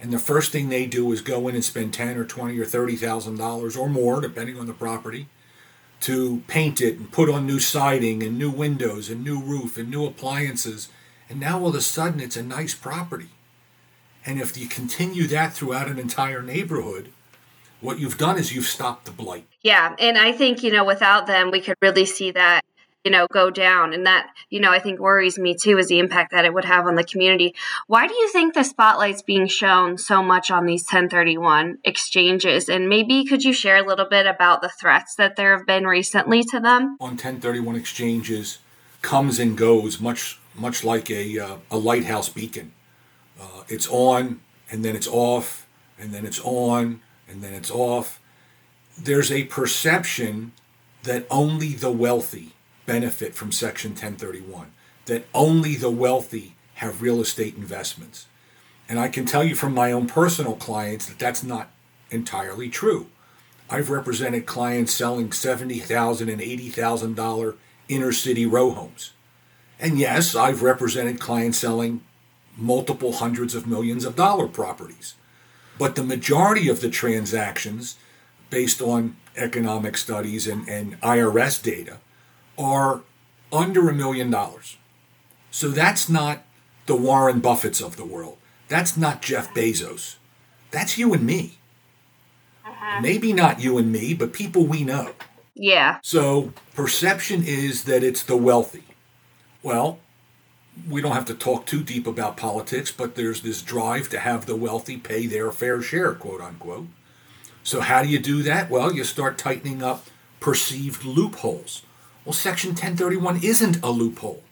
And 0.00 0.12
the 0.12 0.18
first 0.18 0.52
thing 0.52 0.68
they 0.68 0.86
do 0.86 1.12
is 1.12 1.20
go 1.20 1.48
in 1.48 1.54
and 1.54 1.64
spend 1.64 1.94
10 1.94 2.16
or 2.16 2.24
20 2.24 2.58
or 2.58 2.64
30,000 2.64 3.36
dollars 3.36 3.76
or 3.76 3.88
more 3.88 4.20
depending 4.20 4.58
on 4.58 4.66
the 4.66 4.72
property 4.72 5.28
to 6.00 6.42
paint 6.48 6.80
it 6.80 6.98
and 6.98 7.12
put 7.12 7.30
on 7.30 7.46
new 7.46 7.60
siding 7.60 8.22
and 8.22 8.36
new 8.36 8.50
windows 8.50 9.08
and 9.08 9.22
new 9.22 9.40
roof 9.40 9.78
and 9.78 9.88
new 9.88 10.04
appliances 10.04 10.88
and 11.32 11.40
now 11.40 11.58
all 11.58 11.68
of 11.68 11.74
a 11.74 11.80
sudden 11.80 12.20
it's 12.20 12.36
a 12.36 12.42
nice 12.42 12.74
property. 12.74 13.30
And 14.26 14.38
if 14.38 14.58
you 14.58 14.68
continue 14.68 15.26
that 15.28 15.54
throughout 15.54 15.88
an 15.88 15.98
entire 15.98 16.42
neighborhood, 16.42 17.10
what 17.80 17.98
you've 17.98 18.18
done 18.18 18.38
is 18.38 18.54
you've 18.54 18.66
stopped 18.66 19.06
the 19.06 19.12
blight. 19.12 19.46
Yeah. 19.62 19.96
And 19.98 20.18
I 20.18 20.32
think, 20.32 20.62
you 20.62 20.70
know, 20.70 20.84
without 20.84 21.26
them, 21.26 21.50
we 21.50 21.62
could 21.62 21.76
really 21.80 22.04
see 22.04 22.32
that, 22.32 22.60
you 23.02 23.10
know, 23.10 23.26
go 23.32 23.48
down. 23.48 23.94
And 23.94 24.04
that, 24.04 24.28
you 24.50 24.60
know, 24.60 24.70
I 24.70 24.78
think 24.78 25.00
worries 25.00 25.38
me 25.38 25.54
too 25.54 25.78
is 25.78 25.88
the 25.88 26.00
impact 26.00 26.32
that 26.32 26.44
it 26.44 26.52
would 26.52 26.66
have 26.66 26.86
on 26.86 26.96
the 26.96 27.02
community. 27.02 27.54
Why 27.86 28.06
do 28.06 28.12
you 28.12 28.28
think 28.30 28.52
the 28.52 28.62
spotlight's 28.62 29.22
being 29.22 29.46
shown 29.46 29.96
so 29.96 30.22
much 30.22 30.50
on 30.50 30.66
these 30.66 30.82
1031 30.82 31.78
exchanges? 31.82 32.68
And 32.68 32.90
maybe 32.90 33.24
could 33.24 33.42
you 33.42 33.54
share 33.54 33.78
a 33.78 33.86
little 33.86 34.06
bit 34.06 34.26
about 34.26 34.60
the 34.60 34.68
threats 34.68 35.14
that 35.14 35.36
there 35.36 35.56
have 35.56 35.66
been 35.66 35.86
recently 35.86 36.44
to 36.44 36.60
them? 36.60 36.98
On 37.00 37.12
1031 37.12 37.74
exchanges 37.74 38.58
comes 39.00 39.38
and 39.38 39.56
goes 39.56 39.98
much 39.98 40.38
much 40.54 40.84
like 40.84 41.10
a, 41.10 41.38
uh, 41.38 41.56
a 41.70 41.78
lighthouse 41.78 42.28
beacon. 42.28 42.72
Uh, 43.40 43.64
it's 43.68 43.88
on 43.88 44.40
and 44.70 44.84
then 44.84 44.94
it's 44.94 45.08
off 45.08 45.66
and 45.98 46.12
then 46.12 46.26
it's 46.26 46.40
on 46.40 47.00
and 47.28 47.42
then 47.42 47.54
it's 47.54 47.70
off. 47.70 48.20
There's 48.98 49.32
a 49.32 49.44
perception 49.44 50.52
that 51.02 51.26
only 51.30 51.74
the 51.74 51.90
wealthy 51.90 52.52
benefit 52.86 53.34
from 53.34 53.52
Section 53.52 53.92
1031, 53.92 54.72
that 55.06 55.24
only 55.34 55.76
the 55.76 55.90
wealthy 55.90 56.54
have 56.74 57.02
real 57.02 57.20
estate 57.20 57.56
investments. 57.56 58.26
And 58.88 58.98
I 58.98 59.08
can 59.08 59.24
tell 59.24 59.44
you 59.44 59.54
from 59.54 59.74
my 59.74 59.92
own 59.92 60.06
personal 60.06 60.54
clients 60.56 61.06
that 61.06 61.18
that's 61.18 61.42
not 61.42 61.70
entirely 62.10 62.68
true. 62.68 63.06
I've 63.70 63.90
represented 63.90 64.46
clients 64.46 64.92
selling 64.92 65.30
$70,000 65.30 66.20
and 66.20 66.40
$80,000 66.40 67.56
inner 67.88 68.12
city 68.12 68.44
row 68.44 68.70
homes. 68.70 69.12
And 69.82 69.98
yes, 69.98 70.36
I've 70.36 70.62
represented 70.62 71.18
clients 71.18 71.58
selling 71.58 72.02
multiple 72.56 73.14
hundreds 73.14 73.56
of 73.56 73.66
millions 73.66 74.04
of 74.04 74.14
dollar 74.14 74.46
properties. 74.46 75.16
But 75.76 75.96
the 75.96 76.04
majority 76.04 76.68
of 76.68 76.80
the 76.80 76.88
transactions, 76.88 77.96
based 78.48 78.80
on 78.80 79.16
economic 79.36 79.96
studies 79.96 80.46
and, 80.46 80.68
and 80.68 81.00
IRS 81.00 81.60
data, 81.60 81.98
are 82.56 83.00
under 83.52 83.88
a 83.88 83.92
million 83.92 84.30
dollars. 84.30 84.76
So 85.50 85.68
that's 85.68 86.08
not 86.08 86.44
the 86.86 86.94
Warren 86.94 87.40
Buffetts 87.40 87.84
of 87.84 87.96
the 87.96 88.04
world. 88.04 88.38
That's 88.68 88.96
not 88.96 89.20
Jeff 89.20 89.52
Bezos. 89.52 90.16
That's 90.70 90.96
you 90.96 91.12
and 91.12 91.26
me. 91.26 91.58
Uh-huh. 92.64 93.00
Maybe 93.00 93.32
not 93.32 93.60
you 93.60 93.78
and 93.78 93.90
me, 93.90 94.14
but 94.14 94.32
people 94.32 94.64
we 94.64 94.84
know. 94.84 95.12
Yeah. 95.54 95.98
So 96.02 96.52
perception 96.74 97.42
is 97.44 97.84
that 97.84 98.04
it's 98.04 98.22
the 98.22 98.36
wealthy. 98.36 98.84
Well, 99.62 99.98
we 100.88 101.02
don't 101.02 101.12
have 101.12 101.26
to 101.26 101.34
talk 101.34 101.66
too 101.66 101.82
deep 101.82 102.06
about 102.06 102.36
politics, 102.36 102.90
but 102.90 103.14
there's 103.14 103.42
this 103.42 103.62
drive 103.62 104.08
to 104.10 104.18
have 104.18 104.46
the 104.46 104.56
wealthy 104.56 104.96
pay 104.96 105.26
their 105.26 105.52
fair 105.52 105.82
share, 105.82 106.14
quote 106.14 106.40
unquote. 106.40 106.86
So, 107.62 107.80
how 107.80 108.02
do 108.02 108.08
you 108.08 108.18
do 108.18 108.42
that? 108.42 108.70
Well, 108.70 108.92
you 108.92 109.04
start 109.04 109.38
tightening 109.38 109.82
up 109.82 110.06
perceived 110.40 111.04
loopholes. 111.04 111.82
Well, 112.24 112.32
Section 112.32 112.70
1031 112.70 113.40
isn't 113.44 113.82
a 113.82 113.90
loophole, 113.90 114.42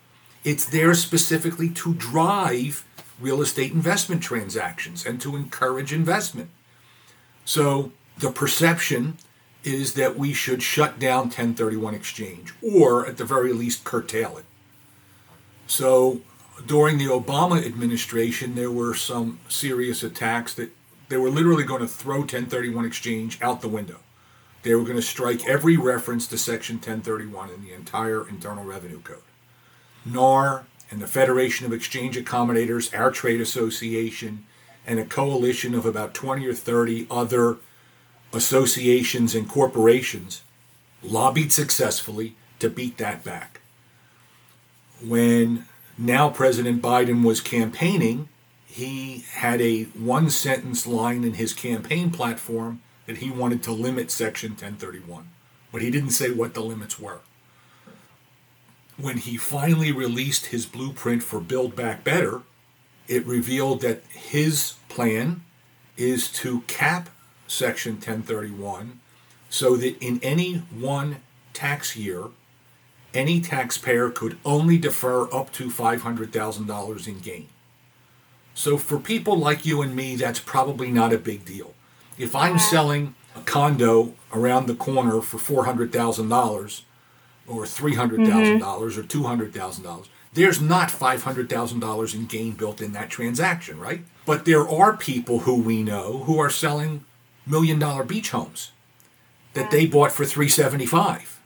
it's 0.45 0.65
there 0.65 0.95
specifically 0.95 1.69
to 1.71 1.95
drive 1.95 2.85
real 3.21 3.43
estate 3.43 3.73
investment 3.73 4.23
transactions 4.23 5.05
and 5.05 5.21
to 5.21 5.37
encourage 5.37 5.93
investment. 5.93 6.51
So, 7.45 7.93
the 8.19 8.31
perception 8.31 9.19
is 9.65 9.95
that 9.95 10.19
we 10.19 10.33
should 10.33 10.63
shut 10.63 10.99
down 10.99 11.25
1031 11.25 11.95
exchange 11.95 12.55
or, 12.63 13.07
at 13.07 13.17
the 13.17 13.25
very 13.25 13.53
least, 13.53 13.85
curtail 13.85 14.39
it. 14.39 14.45
So 15.71 16.21
during 16.67 16.99
the 16.99 17.07
Obama 17.07 17.65
administration, 17.65 18.57
there 18.57 18.73
were 18.73 18.93
some 18.93 19.39
serious 19.49 20.03
attacks 20.03 20.53
that 20.55 20.71
they 21.09 21.17
were 21.17 21.31
literally 21.31 21.63
going 21.63 21.81
to 21.81 21.87
throw 21.87 22.19
1031 22.19 22.85
exchange 22.85 23.41
out 23.41 23.61
the 23.61 23.69
window. 23.69 24.01
They 24.65 24.75
were 24.75 24.83
going 24.83 24.97
to 24.97 25.03
strike 25.03 25.49
every 25.49 25.77
reference 25.77 26.27
to 26.27 26.39
Section 26.39 26.77
1031 26.77 27.51
in 27.51 27.63
the 27.63 27.73
entire 27.73 28.29
Internal 28.29 28.65
Revenue 28.65 29.01
Code. 29.01 29.23
NAR 30.05 30.67
and 30.91 31.01
the 31.01 31.07
Federation 31.07 31.67
of 31.67 31.73
Exchange 31.73 32.17
Accommodators, 32.17 32.93
our 32.93 33.13
trade 33.13 33.41
association, 33.41 34.45
and 34.85 34.99
a 34.99 35.05
coalition 35.05 35.77
of 35.77 35.87
about 35.87 36.15
20 36.15 36.49
or 36.49 36.55
30 36.55 37.07
other 37.09 37.59
associations 38.33 39.37
and 39.37 39.49
corporations 39.49 40.43
lobbied 41.01 41.53
successfully 41.53 42.35
to 42.59 42.69
beat 42.69 42.99
that 42.99 43.23
back 43.23 43.60
when 45.03 45.67
now 45.99 46.31
President 46.31 46.81
Biden 46.81 47.25
was 47.25 47.41
campaigning, 47.41 48.29
he 48.67 49.25
had 49.33 49.61
a 49.61 49.85
one 49.85 50.31
sentence 50.31 50.87
line 50.87 51.25
in 51.25 51.35
his 51.35 51.53
campaign 51.53 52.11
platform 52.11 52.81
that 53.07 53.19
he 53.19 53.31
wanted 53.31 53.63
to 53.65 53.73
limit 53.73 54.11
Section 54.11 54.51
1031, 54.51 55.29
but 55.73 55.83
he 55.83 55.91
didn't 55.91 56.11
say 56.11 56.31
what 56.31 56.55
the 56.55 56.61
limits 56.61 56.99
were. 56.99 57.21
When 58.97 59.19
he 59.19 59.37
finally 59.37 59.91
released 59.91 60.47
his 60.47 60.67
blueprint 60.67 61.23
for 61.23 61.41
Build 61.41 61.75
Back 61.75 62.05
Better, 62.05 62.43
it 63.09 63.27
revealed 63.27 63.81
that 63.81 64.05
his 64.11 64.75
plan 64.89 65.43
is 65.97 66.31
to 66.33 66.61
cap 66.63 67.11
Section 67.49 67.95
1031 67.95 69.01
so 69.49 69.75
that 69.77 70.01
in 70.01 70.21
any 70.23 70.59
one 70.71 71.17
tax 71.53 71.97
year, 71.97 72.27
any 73.15 73.41
taxpayer 73.41 74.11
could 74.11 74.39
only 74.45 74.79
defer 74.79 75.33
up 75.33 75.53
to 75.53 75.69
$500,000 75.69 77.09
in 77.09 77.19
gain. 77.21 77.49
So 78.55 78.77
for 78.77 78.99
people 78.99 79.37
like 79.39 79.65
you 79.65 79.83
and 79.83 79.95
me, 79.97 80.17
that's 80.17 80.41
probably 80.41 80.91
not 80.91 81.13
a 81.13 81.19
big 81.19 81.45
deal. 81.45 81.75
If 82.19 82.37
I'm 82.37 82.59
selling 82.59 83.15
a 83.35 83.41
condo 83.41 84.15
around 84.33 84.67
the 84.67 84.75
corner 84.75 85.21
for 85.21 85.39
$400,000 85.65 86.83
or 87.47 87.65
$300,000 87.65 88.63
or 88.63 89.03
$200,000, 89.03 90.09
there's 90.33 90.61
not 90.61 90.91
$500,000 90.91 92.15
in 92.15 92.27
gain 92.27 92.53
built 92.53 92.81
in 92.81 92.93
that 92.93 93.11
transaction, 93.11 93.81
right? 93.81 94.03
But 94.27 94.45
there 94.45 94.69
are 94.69 94.97
people 94.97 95.41
who 95.41 95.61
we 95.61 95.83
know 95.83 96.19
who 96.25 96.39
are 96.39 96.51
selling 96.51 97.05
million 97.47 97.79
dollar 97.79 98.05
beach 98.05 98.31
homes 98.31 98.71
that 99.55 99.71
they 99.71 99.87
bought 99.87 100.13
for 100.13 100.25
375 100.25 101.40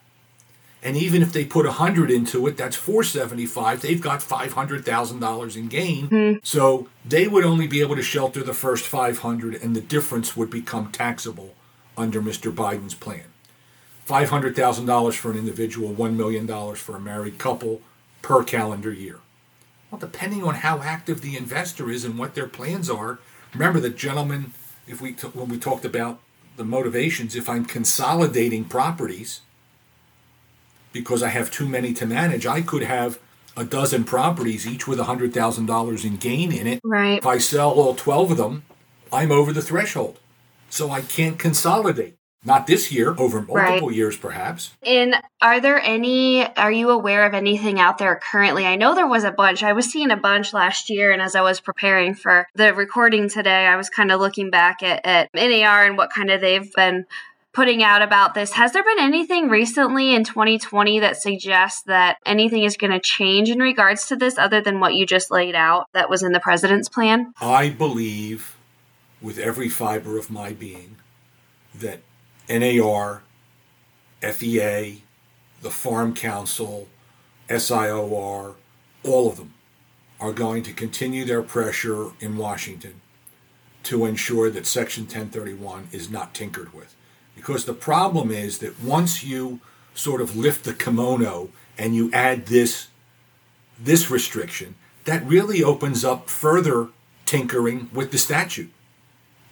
And 0.84 0.98
even 0.98 1.22
if 1.22 1.32
they 1.32 1.46
put 1.46 1.64
100 1.64 2.10
into 2.10 2.46
it, 2.46 2.58
that's 2.58 2.76
475. 2.76 3.80
They've 3.80 4.00
got 4.00 4.20
$500,000 4.20 5.56
in 5.56 5.68
gain. 5.68 6.08
Mm-hmm. 6.08 6.38
So 6.42 6.88
they 7.06 7.26
would 7.26 7.44
only 7.44 7.66
be 7.66 7.80
able 7.80 7.96
to 7.96 8.02
shelter 8.02 8.42
the 8.42 8.52
first 8.52 8.84
500 8.84 9.54
and 9.54 9.74
the 9.74 9.80
difference 9.80 10.36
would 10.36 10.50
become 10.50 10.92
taxable 10.92 11.54
under 11.96 12.20
Mr. 12.20 12.54
Biden's 12.54 12.94
plan. 12.94 13.24
$500,000 14.06 15.14
for 15.14 15.30
an 15.30 15.38
individual, 15.38 15.94
$1 15.94 16.16
million 16.16 16.46
for 16.74 16.96
a 16.96 17.00
married 17.00 17.38
couple 17.38 17.80
per 18.20 18.44
calendar 18.44 18.92
year. 18.92 19.20
Well, 19.90 19.98
depending 19.98 20.42
on 20.42 20.56
how 20.56 20.80
active 20.80 21.22
the 21.22 21.38
investor 21.38 21.90
is 21.90 22.04
and 22.04 22.18
what 22.18 22.34
their 22.34 22.46
plans 22.46 22.90
are, 22.90 23.20
remember 23.54 23.80
the 23.80 23.88
gentleman, 23.88 24.52
if 24.86 25.00
we 25.00 25.12
t- 25.12 25.28
when 25.28 25.48
we 25.48 25.56
talked 25.58 25.86
about 25.86 26.20
the 26.56 26.64
motivations, 26.64 27.34
if 27.34 27.48
I'm 27.48 27.64
consolidating 27.64 28.66
properties 28.66 29.40
because 30.94 31.22
I 31.22 31.28
have 31.28 31.50
too 31.50 31.68
many 31.68 31.92
to 31.94 32.06
manage, 32.06 32.46
I 32.46 32.62
could 32.62 32.84
have 32.84 33.18
a 33.56 33.64
dozen 33.64 34.04
properties, 34.04 34.66
each 34.66 34.88
with 34.88 34.98
$100,000 34.98 36.04
in 36.04 36.16
gain 36.16 36.50
in 36.52 36.66
it. 36.66 36.80
Right. 36.82 37.18
If 37.18 37.26
I 37.26 37.36
sell 37.38 37.70
all 37.72 37.94
12 37.94 38.30
of 38.32 38.36
them, 38.38 38.64
I'm 39.12 39.30
over 39.30 39.52
the 39.52 39.62
threshold. 39.62 40.18
So 40.70 40.90
I 40.90 41.02
can't 41.02 41.38
consolidate. 41.38 42.16
Not 42.46 42.66
this 42.66 42.92
year, 42.92 43.14
over 43.16 43.40
multiple 43.40 43.88
Right. 43.88 43.96
years 43.96 44.18
perhaps. 44.18 44.72
And 44.82 45.14
are 45.40 45.60
there 45.60 45.80
any, 45.80 46.44
are 46.56 46.70
you 46.70 46.90
aware 46.90 47.24
of 47.24 47.32
anything 47.32 47.80
out 47.80 47.96
there 47.96 48.20
currently? 48.22 48.66
I 48.66 48.76
know 48.76 48.94
there 48.94 49.06
was 49.06 49.24
a 49.24 49.30
bunch. 49.30 49.62
I 49.62 49.72
was 49.72 49.86
seeing 49.86 50.10
a 50.10 50.16
bunch 50.16 50.52
last 50.52 50.90
year, 50.90 51.10
and 51.10 51.22
as 51.22 51.34
I 51.34 51.40
was 51.40 51.60
preparing 51.60 52.14
for 52.14 52.46
the 52.54 52.74
recording 52.74 53.30
today, 53.30 53.66
I 53.66 53.76
was 53.76 53.88
kind 53.88 54.12
of 54.12 54.20
looking 54.20 54.50
back 54.50 54.82
at, 54.82 55.06
at 55.06 55.30
NAR 55.32 55.84
and 55.86 55.96
what 55.96 56.10
kind 56.10 56.30
of 56.30 56.42
they've 56.42 56.70
been 56.74 57.06
putting 57.54 57.82
out 57.82 58.02
about 58.02 58.34
this. 58.34 58.52
Has 58.52 58.72
there 58.72 58.82
been 58.82 58.98
anything 58.98 59.48
recently 59.48 60.14
in 60.14 60.24
2020 60.24 61.00
that 61.00 61.16
suggests 61.16 61.82
that 61.82 62.18
anything 62.26 62.64
is 62.64 62.76
going 62.76 62.90
to 62.90 63.00
change 63.00 63.48
in 63.48 63.60
regards 63.60 64.06
to 64.08 64.16
this 64.16 64.36
other 64.36 64.60
than 64.60 64.80
what 64.80 64.94
you 64.94 65.06
just 65.06 65.30
laid 65.30 65.54
out 65.54 65.86
that 65.92 66.10
was 66.10 66.22
in 66.22 66.32
the 66.32 66.40
president's 66.40 66.88
plan? 66.88 67.32
I 67.40 67.70
believe 67.70 68.56
with 69.22 69.38
every 69.38 69.68
fiber 69.68 70.18
of 70.18 70.30
my 70.30 70.52
being 70.52 70.96
that 71.74 72.00
NAR, 72.48 73.22
FEA, 74.20 75.02
the 75.62 75.70
Farm 75.70 76.14
Council, 76.14 76.88
SIOR, 77.48 78.56
all 79.04 79.28
of 79.28 79.36
them 79.36 79.54
are 80.20 80.32
going 80.32 80.62
to 80.64 80.72
continue 80.72 81.24
their 81.24 81.42
pressure 81.42 82.10
in 82.20 82.36
Washington 82.36 83.00
to 83.84 84.04
ensure 84.04 84.50
that 84.50 84.66
Section 84.66 85.04
1031 85.04 85.88
is 85.92 86.10
not 86.10 86.34
tinkered 86.34 86.72
with. 86.72 86.96
Because 87.44 87.66
the 87.66 87.74
problem 87.74 88.30
is 88.30 88.58
that 88.60 88.82
once 88.82 89.22
you 89.22 89.60
sort 89.94 90.22
of 90.22 90.34
lift 90.34 90.64
the 90.64 90.72
kimono 90.72 91.50
and 91.76 91.94
you 91.94 92.10
add 92.10 92.46
this 92.46 92.88
this 93.78 94.10
restriction, 94.10 94.76
that 95.04 95.26
really 95.26 95.62
opens 95.62 96.06
up 96.06 96.30
further 96.30 96.88
tinkering 97.26 97.90
with 97.92 98.12
the 98.12 98.16
statute. 98.18 98.72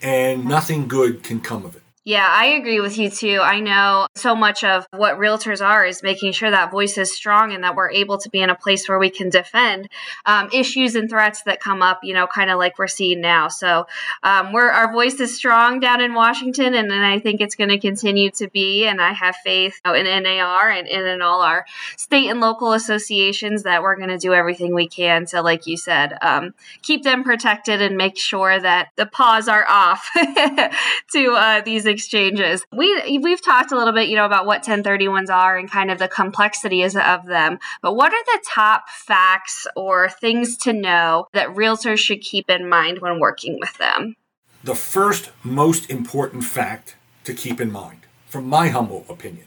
And 0.01 0.43
nothing 0.45 0.87
good 0.87 1.21
can 1.21 1.39
come 1.39 1.65
of 1.65 1.75
it. 1.75 1.82
Yeah, 2.05 2.27
I 2.29 2.47
agree 2.47 2.81
with 2.81 2.97
you 2.97 3.09
too. 3.09 3.39
I 3.41 3.61
know 3.61 4.07
so 4.13 4.35
much 4.35 4.65
of 4.65 4.85
what 4.91 5.17
realtors 5.17 5.65
are 5.65 5.85
is 5.85 6.03
making 6.03 6.33
sure 6.33 6.51
that 6.51 6.69
voice 6.69 6.97
is 6.97 7.15
strong 7.15 7.53
and 7.53 7.63
that 7.63 7.77
we're 7.77 7.91
able 7.91 8.17
to 8.17 8.29
be 8.29 8.41
in 8.41 8.49
a 8.49 8.55
place 8.55 8.89
where 8.89 8.99
we 8.99 9.09
can 9.09 9.29
defend 9.29 9.87
um, 10.25 10.49
issues 10.51 10.95
and 10.95 11.09
threats 11.09 11.43
that 11.43 11.61
come 11.61 11.81
up, 11.81 12.01
you 12.03 12.13
know, 12.13 12.27
kind 12.27 12.49
of 12.49 12.59
like 12.59 12.77
we're 12.77 12.87
seeing 12.87 13.21
now. 13.21 13.47
So 13.47 13.87
um, 14.21 14.51
we're, 14.51 14.69
our 14.69 14.91
voice 14.91 15.17
is 15.21 15.33
strong 15.33 15.79
down 15.79 16.01
in 16.01 16.13
Washington, 16.13 16.73
and, 16.73 16.91
and 16.91 17.05
I 17.05 17.19
think 17.19 17.39
it's 17.39 17.55
going 17.55 17.69
to 17.69 17.79
continue 17.79 18.31
to 18.31 18.49
be. 18.49 18.85
And 18.85 19.01
I 19.01 19.13
have 19.13 19.37
faith 19.37 19.79
you 19.85 19.91
know, 19.91 19.97
in 19.97 20.23
NAR 20.23 20.71
and, 20.71 20.89
and 20.89 21.07
in 21.07 21.21
all 21.21 21.41
our 21.41 21.65
state 21.95 22.29
and 22.29 22.41
local 22.41 22.73
associations 22.73 23.63
that 23.63 23.81
we're 23.81 23.95
going 23.95 24.09
to 24.09 24.17
do 24.17 24.33
everything 24.33 24.75
we 24.75 24.89
can 24.89 25.25
to, 25.27 25.41
like 25.41 25.67
you 25.67 25.77
said, 25.77 26.17
um, 26.21 26.53
keep 26.81 27.03
them 27.03 27.23
protected 27.23 27.81
and 27.81 27.95
make 27.95 28.17
sure 28.17 28.59
that 28.59 28.89
the 28.97 29.05
paws 29.05 29.47
are 29.47 29.65
off 29.69 30.09
to 31.13 31.31
uh, 31.35 31.61
these 31.61 31.92
exchanges. 31.93 32.65
We 32.71 33.19
we've 33.21 33.41
talked 33.41 33.71
a 33.71 33.77
little 33.77 33.93
bit, 33.93 34.09
you 34.09 34.15
know, 34.15 34.25
about 34.25 34.45
what 34.45 34.63
1031s 34.63 35.29
are 35.29 35.57
and 35.57 35.69
kind 35.69 35.91
of 35.91 35.99
the 35.99 36.07
complexities 36.07 36.95
of 36.95 37.25
them. 37.25 37.59
But 37.81 37.95
what 37.95 38.13
are 38.13 38.23
the 38.25 38.43
top 38.53 38.89
facts 38.89 39.67
or 39.75 40.09
things 40.09 40.57
to 40.57 40.73
know 40.73 41.27
that 41.33 41.49
realtors 41.49 41.99
should 41.99 42.21
keep 42.21 42.49
in 42.49 42.67
mind 42.67 42.99
when 42.99 43.19
working 43.19 43.59
with 43.59 43.77
them? 43.77 44.15
The 44.63 44.75
first 44.75 45.31
most 45.43 45.89
important 45.89 46.43
fact 46.43 46.95
to 47.25 47.33
keep 47.33 47.61
in 47.61 47.71
mind, 47.71 48.01
from 48.27 48.47
my 48.47 48.69
humble 48.69 49.05
opinion, 49.09 49.45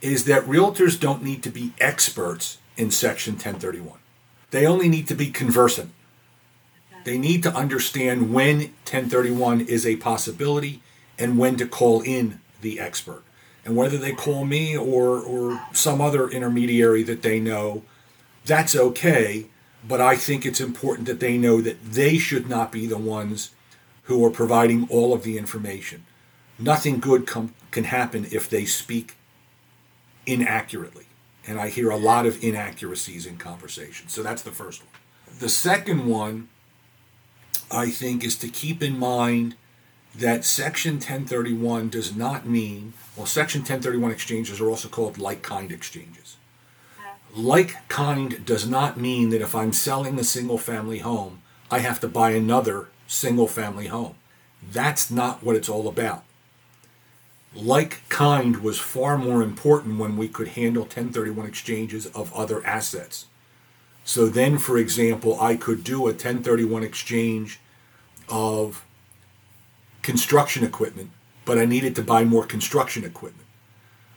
is 0.00 0.24
that 0.24 0.44
realtors 0.44 0.98
don't 0.98 1.22
need 1.22 1.42
to 1.44 1.50
be 1.50 1.72
experts 1.80 2.58
in 2.76 2.90
Section 2.90 3.34
1031. 3.34 3.98
They 4.50 4.66
only 4.66 4.88
need 4.88 5.08
to 5.08 5.14
be 5.14 5.30
conversant. 5.30 5.92
They 7.04 7.18
need 7.18 7.42
to 7.44 7.54
understand 7.54 8.32
when 8.34 8.58
1031 8.58 9.62
is 9.62 9.86
a 9.86 9.96
possibility 9.96 10.82
and 11.18 11.38
when 11.38 11.56
to 11.56 11.66
call 11.66 12.00
in 12.02 12.40
the 12.60 12.80
expert. 12.80 13.22
And 13.64 13.74
whether 13.76 13.98
they 13.98 14.12
call 14.12 14.44
me 14.44 14.76
or, 14.76 15.18
or 15.18 15.60
some 15.72 16.00
other 16.00 16.28
intermediary 16.28 17.02
that 17.02 17.22
they 17.22 17.40
know, 17.40 17.82
that's 18.44 18.76
okay. 18.76 19.46
But 19.86 20.00
I 20.00 20.16
think 20.16 20.46
it's 20.46 20.60
important 20.60 21.06
that 21.08 21.20
they 21.20 21.36
know 21.36 21.60
that 21.60 21.84
they 21.84 22.16
should 22.18 22.48
not 22.48 22.70
be 22.70 22.86
the 22.86 22.98
ones 22.98 23.50
who 24.04 24.24
are 24.24 24.30
providing 24.30 24.88
all 24.88 25.12
of 25.12 25.24
the 25.24 25.36
information. 25.36 26.06
Nothing 26.58 27.00
good 27.00 27.26
com- 27.26 27.54
can 27.72 27.84
happen 27.84 28.26
if 28.30 28.48
they 28.48 28.64
speak 28.64 29.16
inaccurately. 30.26 31.06
And 31.46 31.60
I 31.60 31.68
hear 31.68 31.90
a 31.90 31.96
lot 31.96 32.26
of 32.26 32.42
inaccuracies 32.42 33.26
in 33.26 33.36
conversations. 33.36 34.12
So 34.12 34.22
that's 34.22 34.42
the 34.42 34.52
first 34.52 34.82
one. 34.82 35.38
The 35.38 35.48
second 35.48 36.06
one, 36.06 36.48
I 37.70 37.90
think, 37.90 38.24
is 38.24 38.36
to 38.36 38.48
keep 38.48 38.82
in 38.82 38.98
mind 38.98 39.56
that 40.18 40.44
Section 40.44 40.94
1031 40.94 41.90
does 41.90 42.14
not 42.14 42.46
mean, 42.46 42.94
well, 43.16 43.26
Section 43.26 43.60
1031 43.60 44.10
exchanges 44.10 44.60
are 44.60 44.68
also 44.68 44.88
called 44.88 45.18
like 45.18 45.42
kind 45.42 45.70
exchanges. 45.70 46.36
Like 47.34 47.86
kind 47.88 48.44
does 48.46 48.66
not 48.68 48.98
mean 48.98 49.30
that 49.30 49.42
if 49.42 49.54
I'm 49.54 49.72
selling 49.72 50.18
a 50.18 50.24
single 50.24 50.58
family 50.58 50.98
home, 50.98 51.42
I 51.70 51.80
have 51.80 52.00
to 52.00 52.08
buy 52.08 52.30
another 52.30 52.88
single 53.06 53.46
family 53.46 53.88
home. 53.88 54.14
That's 54.72 55.10
not 55.10 55.42
what 55.42 55.56
it's 55.56 55.68
all 55.68 55.86
about. 55.86 56.24
Like 57.54 58.02
kind 58.08 58.58
was 58.62 58.78
far 58.78 59.18
more 59.18 59.42
important 59.42 59.98
when 59.98 60.16
we 60.16 60.28
could 60.28 60.48
handle 60.48 60.82
1031 60.82 61.46
exchanges 61.46 62.06
of 62.06 62.32
other 62.32 62.64
assets. 62.66 63.26
So 64.04 64.28
then, 64.28 64.56
for 64.58 64.78
example, 64.78 65.38
I 65.40 65.56
could 65.56 65.82
do 65.82 66.02
a 66.02 66.12
1031 66.12 66.82
exchange 66.82 67.60
of 68.28 68.85
construction 70.06 70.62
equipment, 70.62 71.10
but 71.44 71.58
I 71.58 71.64
needed 71.64 71.96
to 71.96 72.02
buy 72.02 72.22
more 72.22 72.46
construction 72.46 73.04
equipment. 73.04 73.48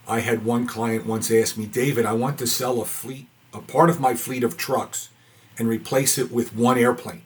I 0.08 0.20
had 0.20 0.46
one 0.46 0.68
client 0.68 1.08
once 1.08 1.32
ask 1.32 1.58
me, 1.58 1.66
David, 1.66 2.06
I 2.06 2.14
want 2.14 2.38
to 2.38 2.46
sell 2.46 2.80
a 2.80 2.86
fleet, 2.86 3.28
a 3.56 3.60
part 3.60 3.90
of 3.90 4.00
my 4.00 4.14
fleet 4.14 4.44
of 4.44 4.56
trucks, 4.56 5.10
and 5.58 5.68
replace 5.68 6.20
it 6.20 6.32
with 6.32 6.56
one 6.56 6.78
airplane. 6.78 7.24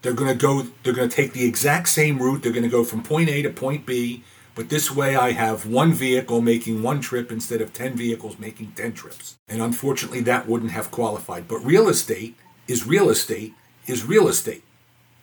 They're 0.00 0.14
going 0.14 0.32
to 0.32 0.46
go, 0.46 0.68
they're 0.82 0.94
going 0.94 1.10
to 1.10 1.14
take 1.14 1.34
the 1.34 1.44
exact 1.44 1.90
same 1.90 2.18
route. 2.18 2.42
They're 2.42 2.52
going 2.52 2.62
to 2.62 2.70
go 2.70 2.84
from 2.84 3.02
point 3.02 3.28
A 3.28 3.42
to 3.42 3.50
point 3.50 3.84
B, 3.84 4.24
but 4.54 4.70
this 4.70 4.90
way 4.90 5.14
I 5.14 5.32
have 5.32 5.66
one 5.66 5.92
vehicle 5.92 6.40
making 6.40 6.82
one 6.82 7.02
trip 7.02 7.30
instead 7.30 7.60
of 7.60 7.74
10 7.74 7.96
vehicles 7.96 8.38
making 8.38 8.72
10 8.72 8.94
trips. 8.94 9.36
And 9.46 9.60
unfortunately, 9.60 10.22
that 10.22 10.48
wouldn't 10.48 10.72
have 10.72 10.90
qualified. 10.90 11.48
But 11.48 11.58
real 11.58 11.86
estate 11.88 12.34
is 12.66 12.86
real 12.86 13.10
estate 13.10 13.52
is 13.86 14.06
real 14.06 14.26
estate. 14.26 14.64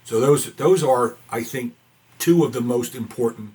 So 0.03 0.19
those 0.19 0.53
those 0.55 0.83
are, 0.83 1.17
I 1.31 1.41
think, 1.41 1.73
two 2.23 2.45
of 2.45 2.53
the 2.53 2.61
most 2.61 2.95
important 2.95 3.51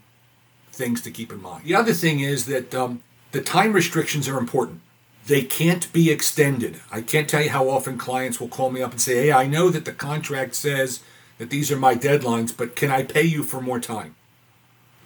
things 0.72 1.00
to 1.00 1.10
keep 1.10 1.32
in 1.32 1.40
mind. 1.40 1.64
The 1.64 1.74
other 1.74 1.94
thing 1.94 2.20
is 2.20 2.44
that 2.44 2.74
um, 2.74 3.02
the 3.32 3.40
time 3.40 3.72
restrictions 3.72 4.28
are 4.28 4.36
important. 4.36 4.82
They 5.26 5.42
can't 5.42 5.90
be 5.90 6.10
extended. 6.10 6.80
I 6.92 7.00
can't 7.00 7.30
tell 7.30 7.42
you 7.42 7.48
how 7.48 7.70
often 7.70 7.96
clients 7.96 8.38
will 8.38 8.48
call 8.48 8.70
me 8.70 8.82
up 8.82 8.92
and 8.92 9.00
say, 9.00 9.14
"Hey, 9.24 9.32
I 9.32 9.46
know 9.46 9.70
that 9.70 9.86
the 9.86 9.92
contract 9.92 10.54
says 10.54 11.00
that 11.38 11.48
these 11.48 11.72
are 11.72 11.78
my 11.78 11.94
deadlines, 11.94 12.54
but 12.54 12.76
can 12.76 12.90
I 12.90 13.04
pay 13.04 13.22
you 13.22 13.42
for 13.42 13.62
more 13.62 13.80
time?" 13.80 14.16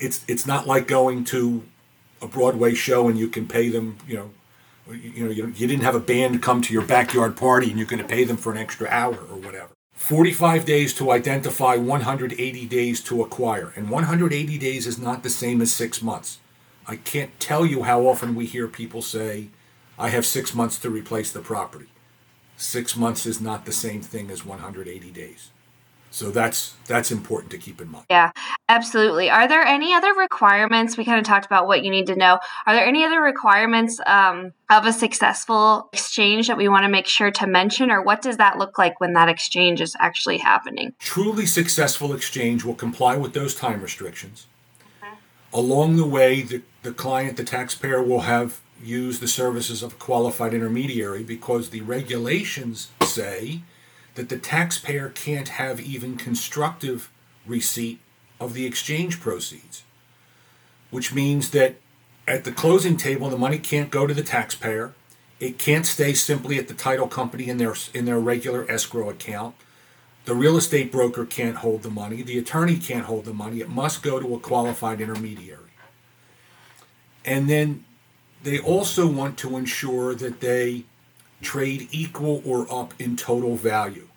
It's 0.01 0.25
it's 0.27 0.47
not 0.47 0.67
like 0.67 0.89
going 0.89 1.23
to 1.27 1.63
a 2.21 2.27
Broadway 2.27 2.75
show 2.75 3.09
and 3.09 3.17
you 3.17 3.29
can 3.29 3.47
pay 3.47 3.69
them, 3.69 3.99
you 4.09 4.17
know, 4.17 4.31
you 4.93 5.25
know, 5.25 5.31
you, 5.31 5.47
you 5.49 5.67
didn't 5.69 5.85
have 5.85 5.95
a 5.95 6.07
band 6.13 6.43
come 6.43 6.63
to 6.63 6.73
your 6.73 6.87
backyard 6.97 7.37
party 7.37 7.69
and 7.69 7.79
you're 7.79 7.93
going 7.95 8.03
to 8.03 8.15
pay 8.17 8.25
them 8.25 8.37
for 8.37 8.51
an 8.53 8.59
extra 8.59 8.89
hour 8.89 9.19
or 9.31 9.37
whatever. 9.37 9.73
45 10.03 10.65
days 10.65 10.93
to 10.95 11.13
identify, 11.13 11.77
180 11.77 12.67
days 12.67 13.01
to 13.03 13.23
acquire. 13.23 13.73
And 13.77 13.89
180 13.89 14.59
days 14.59 14.85
is 14.85 14.99
not 14.99 15.23
the 15.23 15.31
same 15.31 15.63
as 15.63 15.73
six 15.73 16.03
months. 16.03 16.41
I 16.89 16.97
can't 16.97 17.39
tell 17.39 17.65
you 17.65 17.85
how 17.85 18.09
often 18.09 18.35
we 18.35 18.47
hear 18.47 18.67
people 18.67 19.01
say, 19.01 19.51
I 19.97 20.09
have 20.09 20.27
six 20.27 20.57
months 20.57 20.77
to 20.81 20.91
replace 20.91 21.31
the 21.31 21.39
property. 21.39 21.87
Six 22.57 22.97
months 22.97 23.27
is 23.27 23.41
not 23.41 23.65
the 23.65 23.71
same 23.71 24.03
thing 24.03 24.29
as 24.29 24.45
180 24.45 25.09
days. 25.13 25.51
So 26.13 26.31
that's 26.31 26.75
that's 26.87 27.11
important 27.11 27.51
to 27.53 27.59
keep 27.59 27.81
in 27.81 27.91
mind. 27.91 28.05
Yeah, 28.11 28.33
absolutely. 28.69 29.31
Are 29.31 29.49
there 29.49 29.63
any 29.63 29.95
other 29.95 30.13
requirements? 30.13 30.99
We 30.99 31.07
kind 31.07 31.19
of 31.19 31.25
talked 31.25 31.47
about 31.47 31.67
what 31.67 31.83
you 31.83 31.91
need 31.91 32.07
to 32.09 32.17
know. 32.17 32.39
Are 32.67 32.75
there 32.75 32.85
any 32.85 33.03
other 33.03 33.23
requirements 33.23 33.99
um, 34.05 34.53
of 34.71 34.85
a 34.85 34.93
successful 34.93 35.89
exchange 35.95 36.49
that 36.49 36.59
we 36.59 36.69
want 36.69 36.85
to 36.85 36.91
make 36.91 37.07
sure 37.07 37.31
to 37.31 37.47
mention, 37.47 37.91
or 37.91 38.03
what 38.03 38.21
does 38.21 38.37
that 38.37 38.59
look 38.59 38.77
like 38.77 39.01
when 39.01 39.15
that 39.15 39.31
exchange 39.31 39.81
is 39.81 39.97
actually 40.01 40.37
happening? 40.37 40.93
Truly 40.99 41.47
successful 41.47 42.13
exchange 42.13 42.63
will 42.63 42.75
comply 42.75 43.17
with 43.17 43.33
those 43.33 43.55
time 43.55 43.81
restrictions. 43.81 44.47
Mm-hmm. 45.03 45.15
Along 45.59 45.97
the 45.97 46.07
way, 46.07 46.43
the, 46.43 46.61
the 46.83 46.93
client, 46.93 47.39
the 47.39 47.45
taxpayer, 47.45 48.03
will 48.03 48.21
have 48.21 48.61
used 48.85 49.23
the 49.23 49.29
services 49.29 49.83
of 49.83 49.95
a 49.95 49.97
qualified 49.97 50.53
intermediary 50.53 51.23
because 51.23 51.71
the 51.71 51.81
regulations 51.81 52.91
say 53.03 53.63
that 54.15 54.29
the 54.29 54.39
taxpayer 54.39 55.09
can't 55.09 55.49
have 55.49 55.81
even 55.81 56.17
constructive 56.17 57.11
receipt 57.47 58.01
of 58.41 58.55
the 58.55 58.67
exchange 58.67 59.21
proceeds, 59.21 59.85
which 60.91 61.15
means 61.15 61.51
that 61.51 61.77
at 62.27 62.45
the 62.45 62.53
closing 62.53 62.97
table, 62.97 63.29
the 63.31 63.37
money 63.37 63.59
can't 63.59 63.91
go 63.91 64.07
to 64.07 64.15
the 64.15 64.23
taxpayer. 64.23 64.93
It 65.41 65.59
can't 65.59 65.87
stay 65.87 66.13
simply 66.13 66.59
at 66.59 66.69
the 66.69 66.75
title 66.75 67.09
company 67.09 67.49
in 67.49 67.59
their 67.59 67.75
in 67.93 68.05
their 68.05 68.21
regular 68.21 68.71
escrow 68.71 69.11
account. 69.11 69.57
The 70.25 70.35
real 70.35 70.57
estate 70.57 70.93
broker 70.93 71.27
can't 71.27 71.57
hold 71.57 71.83
the 71.83 71.91
money. 71.91 72.23
The 72.23 72.39
attorney 72.39 72.77
can't 72.77 73.07
hold 73.07 73.25
the 73.25 73.35
money. 73.35 73.61
It 73.61 73.69
must 73.69 74.05
go 74.05 74.21
to 74.21 74.35
a 74.37 74.39
qualified 74.39 75.01
intermediary. 75.01 75.71
And 77.25 77.51
then 77.51 77.85
they 78.43 78.61
also 78.61 79.09
want 79.09 79.37
to 79.39 79.57
ensure 79.57 80.15
that 80.15 80.41
they 80.41 80.85
trade 81.43 81.89
equal 81.91 82.43
or 82.45 82.73
up 82.73 82.95
in 82.99 83.17
total 83.17 83.57
value. 83.57 84.09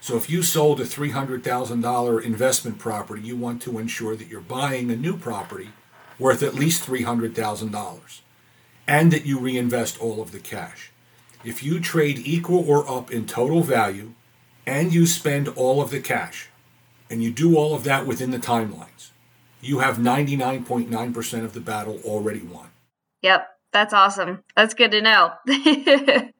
So 0.00 0.16
if 0.16 0.30
you 0.30 0.42
sold 0.42 0.80
a 0.80 0.84
$300,000 0.84 2.24
investment 2.24 2.78
property, 2.78 3.22
you 3.22 3.36
want 3.36 3.60
to 3.62 3.78
ensure 3.78 4.14
that 4.14 4.28
you're 4.28 4.40
buying 4.40 4.90
a 4.90 4.96
new 4.96 5.16
property 5.16 5.70
worth 6.18 6.42
at 6.42 6.54
least 6.54 6.86
$300,000 6.86 8.20
and 8.86 9.12
that 9.12 9.26
you 9.26 9.38
reinvest 9.38 10.00
all 10.00 10.22
of 10.22 10.32
the 10.32 10.38
cash. 10.38 10.92
If 11.44 11.62
you 11.62 11.80
trade 11.80 12.18
equal 12.24 12.68
or 12.68 12.88
up 12.90 13.10
in 13.10 13.26
total 13.26 13.62
value 13.62 14.14
and 14.66 14.92
you 14.92 15.06
spend 15.06 15.48
all 15.48 15.82
of 15.82 15.90
the 15.90 16.00
cash 16.00 16.48
and 17.10 17.22
you 17.22 17.30
do 17.30 17.56
all 17.56 17.74
of 17.74 17.84
that 17.84 18.06
within 18.06 18.30
the 18.30 18.38
timelines, 18.38 19.10
you 19.60 19.80
have 19.80 19.98
99.9% 19.98 21.44
of 21.44 21.52
the 21.52 21.60
battle 21.60 22.00
already 22.04 22.40
won. 22.40 22.68
Yep, 23.22 23.48
that's 23.72 23.92
awesome. 23.92 24.44
That's 24.56 24.74
good 24.74 24.92
to 24.92 25.00
know. 25.00 25.32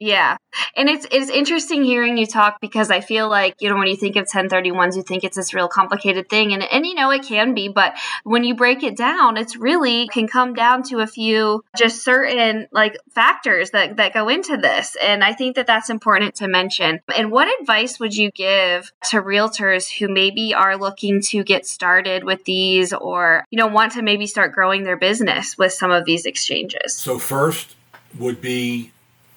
Yeah. 0.00 0.38
And 0.74 0.88
it's 0.88 1.06
it's 1.12 1.30
interesting 1.30 1.84
hearing 1.84 2.16
you 2.16 2.26
talk 2.26 2.58
because 2.62 2.90
I 2.90 3.02
feel 3.02 3.28
like, 3.28 3.56
you 3.60 3.68
know, 3.68 3.76
when 3.76 3.86
you 3.86 3.96
think 3.96 4.16
of 4.16 4.26
1031s, 4.26 4.96
you 4.96 5.02
think 5.02 5.24
it's 5.24 5.36
this 5.36 5.52
real 5.52 5.68
complicated 5.68 6.30
thing 6.30 6.54
and 6.54 6.62
and 6.62 6.86
you 6.86 6.94
know 6.94 7.10
it 7.10 7.22
can 7.22 7.52
be, 7.52 7.68
but 7.68 7.92
when 8.24 8.42
you 8.42 8.54
break 8.54 8.82
it 8.82 8.96
down, 8.96 9.36
it's 9.36 9.56
really 9.56 10.08
can 10.08 10.26
come 10.26 10.54
down 10.54 10.84
to 10.84 11.00
a 11.00 11.06
few 11.06 11.62
just 11.76 12.02
certain 12.02 12.66
like 12.72 12.96
factors 13.10 13.72
that 13.72 13.98
that 13.98 14.14
go 14.14 14.30
into 14.30 14.56
this. 14.56 14.96
And 15.04 15.22
I 15.22 15.34
think 15.34 15.56
that 15.56 15.66
that's 15.66 15.90
important 15.90 16.36
to 16.36 16.48
mention. 16.48 17.00
And 17.14 17.30
what 17.30 17.48
advice 17.60 18.00
would 18.00 18.16
you 18.16 18.30
give 18.30 18.90
to 19.10 19.20
realtors 19.20 19.90
who 19.92 20.08
maybe 20.08 20.54
are 20.54 20.78
looking 20.78 21.20
to 21.24 21.44
get 21.44 21.66
started 21.66 22.24
with 22.24 22.44
these 22.44 22.94
or, 22.94 23.44
you 23.50 23.58
know, 23.58 23.66
want 23.66 23.92
to 23.92 24.02
maybe 24.02 24.26
start 24.26 24.54
growing 24.54 24.82
their 24.82 24.96
business 24.96 25.58
with 25.58 25.74
some 25.74 25.90
of 25.90 26.06
these 26.06 26.24
exchanges? 26.24 26.94
So 26.94 27.18
first 27.18 27.76
would 28.18 28.40
be 28.40 28.92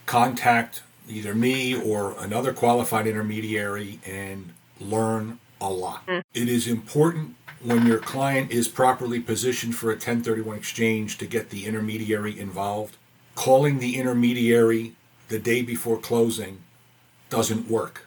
contact 0.06 0.84
either 1.08 1.36
me 1.36 1.76
or 1.76 2.16
another 2.20 2.54
qualified 2.54 3.08
intermediary 3.08 4.00
and 4.06 4.54
learn 4.80 5.40
a 5.60 5.70
lot. 5.70 6.06
Mm. 6.08 6.24
It 6.34 6.50
is 6.50 6.68
important 6.68 7.36
when 7.62 7.86
your 7.86 8.00
client 8.00 8.52
is 8.52 8.68
properly 8.68 9.20
positioned 9.20 9.76
for 9.76 9.90
a 9.90 9.94
1031 9.94 10.58
exchange 10.58 11.18
to 11.18 11.26
get 11.26 11.50
the 11.50 11.66
intermediary 11.66 12.38
involved. 12.38 12.98
Calling 13.36 13.80
the 13.80 13.98
intermediary 13.98 14.96
the 15.30 15.40
day 15.40 15.62
before 15.62 15.98
closing 15.98 16.60
doesn't 17.30 17.70
work. 17.70 18.06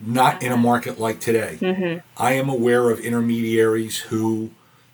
Not 0.00 0.42
in 0.42 0.52
a 0.52 0.56
market 0.56 1.00
like 1.00 1.18
today. 1.18 1.58
Mm-hmm. 1.60 2.22
I 2.22 2.34
am 2.34 2.48
aware 2.48 2.90
of 2.90 3.00
intermediaries 3.00 3.98
who 3.98 4.50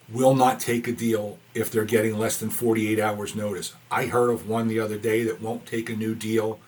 will 0.08 0.34
not 0.34 0.60
take 0.60 0.86
a 0.86 0.92
deal 0.92 1.38
if 1.54 1.70
they're 1.70 1.84
getting 1.84 2.18
less 2.18 2.38
than 2.38 2.50
48 2.50 3.00
hours 3.00 3.34
notice. 3.34 3.74
I 3.90 4.06
heard 4.06 4.30
of 4.30 4.48
one 4.48 4.68
the 4.68 4.80
other 4.80 4.98
day 4.98 5.24
that 5.24 5.40
won't 5.40 5.66
take 5.66 5.88
a 5.88 5.96
new 5.96 6.14
deal 6.14 6.60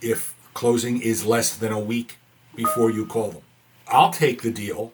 if 0.00 0.34
closing 0.54 1.00
is 1.00 1.26
less 1.26 1.56
than 1.56 1.72
a 1.72 1.80
week 1.80 2.18
before 2.54 2.90
you 2.90 3.06
call 3.06 3.30
them. 3.32 3.42
I'll 3.88 4.12
take 4.12 4.42
the 4.42 4.50
deal, 4.50 4.92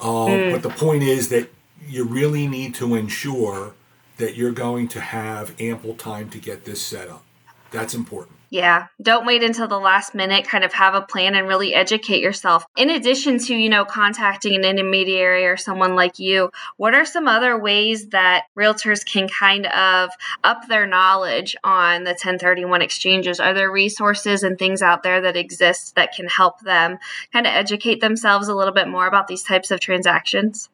uh, 0.00 0.04
mm. 0.04 0.52
but 0.52 0.62
the 0.62 0.70
point 0.70 1.02
is 1.02 1.28
that 1.28 1.50
you 1.86 2.04
really 2.04 2.46
need 2.46 2.74
to 2.76 2.94
ensure 2.94 3.74
that 4.16 4.36
you're 4.36 4.52
going 4.52 4.88
to 4.88 5.00
have 5.00 5.54
ample 5.60 5.94
time 5.94 6.28
to 6.30 6.38
get 6.38 6.64
this 6.64 6.82
set 6.82 7.08
up. 7.08 7.24
That's 7.70 7.94
important. 7.94 8.37
Yeah, 8.50 8.86
don't 9.02 9.26
wait 9.26 9.42
until 9.42 9.68
the 9.68 9.78
last 9.78 10.14
minute, 10.14 10.48
kind 10.48 10.64
of 10.64 10.72
have 10.72 10.94
a 10.94 11.02
plan 11.02 11.34
and 11.34 11.46
really 11.46 11.74
educate 11.74 12.22
yourself. 12.22 12.64
In 12.76 12.88
addition 12.88 13.38
to, 13.40 13.54
you 13.54 13.68
know, 13.68 13.84
contacting 13.84 14.54
an 14.54 14.64
intermediary 14.64 15.44
or 15.44 15.58
someone 15.58 15.94
like 15.94 16.18
you, 16.18 16.50
what 16.78 16.94
are 16.94 17.04
some 17.04 17.28
other 17.28 17.58
ways 17.58 18.08
that 18.08 18.44
realtors 18.56 19.04
can 19.04 19.28
kind 19.28 19.66
of 19.66 20.10
up 20.44 20.66
their 20.66 20.86
knowledge 20.86 21.56
on 21.62 22.04
the 22.04 22.12
1031 22.12 22.80
exchanges? 22.80 23.38
Are 23.38 23.52
there 23.52 23.70
resources 23.70 24.42
and 24.42 24.58
things 24.58 24.80
out 24.80 25.02
there 25.02 25.20
that 25.20 25.36
exist 25.36 25.94
that 25.96 26.14
can 26.14 26.26
help 26.26 26.60
them 26.60 26.98
kind 27.34 27.46
of 27.46 27.52
educate 27.52 28.00
themselves 28.00 28.48
a 28.48 28.54
little 28.54 28.74
bit 28.74 28.88
more 28.88 29.06
about 29.06 29.28
these 29.28 29.42
types 29.42 29.70
of 29.70 29.80
transactions? 29.80 30.70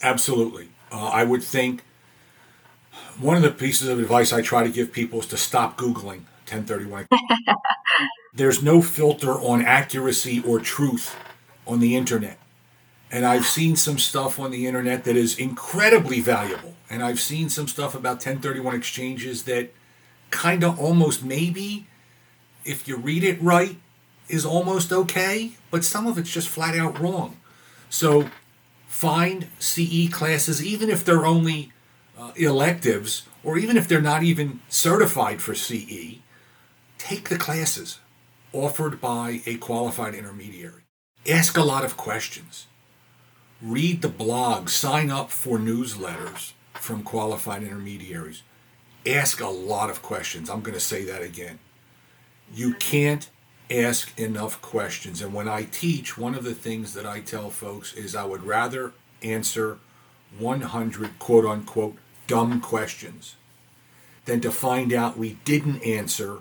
Absolutely. 0.00 0.68
Uh, 0.92 1.08
I 1.08 1.24
would 1.24 1.42
think 1.42 1.82
one 3.18 3.36
of 3.36 3.42
the 3.42 3.50
pieces 3.50 3.88
of 3.88 3.98
advice 3.98 4.32
I 4.32 4.42
try 4.42 4.62
to 4.62 4.70
give 4.70 4.92
people 4.92 5.18
is 5.18 5.26
to 5.26 5.36
stop 5.36 5.76
Googling 5.76 6.22
1031. 6.50 7.06
There's 8.34 8.62
no 8.62 8.82
filter 8.82 9.32
on 9.32 9.64
accuracy 9.64 10.42
or 10.46 10.60
truth 10.60 11.16
on 11.66 11.80
the 11.80 11.96
internet. 11.96 12.38
And 13.10 13.26
I've 13.26 13.46
seen 13.46 13.76
some 13.76 13.98
stuff 13.98 14.38
on 14.38 14.50
the 14.50 14.66
internet 14.66 15.04
that 15.04 15.16
is 15.16 15.38
incredibly 15.38 16.20
valuable. 16.20 16.74
And 16.88 17.02
I've 17.02 17.20
seen 17.20 17.48
some 17.48 17.66
stuff 17.66 17.94
about 17.94 18.16
1031 18.16 18.74
exchanges 18.74 19.44
that 19.44 19.70
kind 20.30 20.62
of 20.62 20.78
almost 20.78 21.24
maybe, 21.24 21.86
if 22.64 22.86
you 22.86 22.96
read 22.96 23.24
it 23.24 23.40
right, 23.42 23.76
is 24.28 24.46
almost 24.46 24.92
okay, 24.92 25.52
but 25.70 25.84
some 25.84 26.06
of 26.06 26.18
it's 26.18 26.30
just 26.30 26.48
flat 26.48 26.78
out 26.78 26.98
wrong. 27.00 27.36
So 27.88 28.30
find 28.86 29.48
CE 29.58 30.08
classes, 30.10 30.64
even 30.64 30.88
if 30.88 31.04
they're 31.04 31.26
only 31.26 31.72
uh, 32.18 32.30
electives, 32.36 33.26
or 33.42 33.58
even 33.58 33.76
if 33.76 33.88
they're 33.88 34.00
not 34.00 34.22
even 34.22 34.60
certified 34.68 35.42
for 35.42 35.54
CE, 35.54 36.18
take 37.00 37.30
the 37.30 37.38
classes 37.38 37.98
offered 38.52 39.00
by 39.00 39.40
a 39.46 39.56
qualified 39.56 40.14
intermediary. 40.14 40.82
Ask 41.26 41.56
a 41.56 41.62
lot 41.62 41.82
of 41.82 41.96
questions. 41.96 42.66
Read 43.62 44.02
the 44.02 44.08
blogs, 44.08 44.70
sign 44.70 45.10
up 45.10 45.30
for 45.30 45.58
newsletters 45.58 46.52
from 46.74 47.02
qualified 47.02 47.62
intermediaries. 47.62 48.42
Ask 49.06 49.40
a 49.40 49.48
lot 49.48 49.88
of 49.88 50.02
questions. 50.02 50.50
I'm 50.50 50.60
going 50.60 50.74
to 50.74 50.80
say 50.80 51.04
that 51.04 51.22
again. 51.22 51.58
You 52.54 52.74
can't 52.74 53.30
ask 53.70 54.18
enough 54.20 54.60
questions. 54.60 55.22
And 55.22 55.32
when 55.32 55.48
I 55.48 55.62
teach, 55.62 56.18
one 56.18 56.34
of 56.34 56.44
the 56.44 56.54
things 56.54 56.92
that 56.94 57.06
I 57.06 57.20
tell 57.20 57.48
folks 57.48 57.94
is 57.94 58.14
I 58.14 58.26
would 58.26 58.44
rather 58.44 58.92
answer 59.22 59.78
100 60.38 61.18
quote 61.18 61.46
unquote 61.46 61.96
dumb 62.26 62.60
questions 62.60 63.36
than 64.26 64.42
to 64.42 64.50
find 64.50 64.92
out 64.92 65.16
we 65.16 65.38
didn't 65.44 65.82
answer 65.82 66.40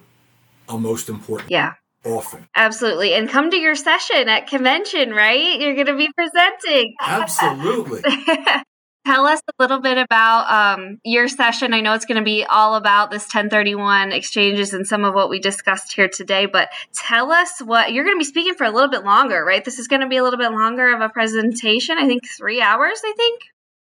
a 0.70 0.78
most 0.78 1.10
important. 1.10 1.52
Yeah. 1.52 1.74
Often. 2.06 2.48
Absolutely. 2.56 3.14
And 3.14 3.28
come 3.30 3.52
to 3.52 3.58
your 3.58 3.76
session 3.76 4.30
at 4.30 4.48
convention, 4.48 5.12
right? 5.12 5.60
You're 5.60 5.76
going 5.76 5.88
to 5.88 5.98
be 5.98 6.10
presenting. 6.16 6.96
Absolutely. 7.02 8.02
Tell 9.06 9.26
us 9.26 9.42
a 9.48 9.62
little 9.62 9.82
bit 9.82 9.98
about 9.98 10.78
um, 10.78 11.00
your 11.04 11.28
session. 11.28 11.74
I 11.74 11.82
know 11.82 11.94
it's 11.94 12.06
going 12.06 12.18
to 12.18 12.24
be 12.24 12.46
all 12.46 12.76
about 12.76 13.12
this 13.12 13.24
1031 13.24 14.12
exchanges 14.12 14.74
and 14.74 14.86
some 14.86 15.04
of 15.04 15.14
what 15.14 15.30
we 15.30 15.40
discussed 15.40 15.94
here 15.94 16.08
today, 16.08 16.46
but 16.46 16.70
tell 16.94 17.32
us 17.32 17.60
what 17.60 17.92
you're 17.92 18.04
going 18.04 18.16
to 18.16 18.20
be 18.20 18.26
speaking 18.26 18.56
for 18.56 18.66
a 18.66 18.72
little 18.72 18.90
bit 18.90 19.04
longer, 19.04 19.44
right? 19.44 19.66
This 19.66 19.80
is 19.80 19.88
going 19.88 20.02
to 20.02 20.08
be 20.08 20.18
a 20.18 20.24
little 20.24 20.40
bit 20.40 20.52
longer 20.52 20.94
of 20.94 21.02
a 21.02 21.10
presentation. 21.10 21.98
I 21.98 22.08
think 22.08 22.24
three 22.38 22.62
hours, 22.62 23.02
I 23.04 23.14
think 23.18 23.42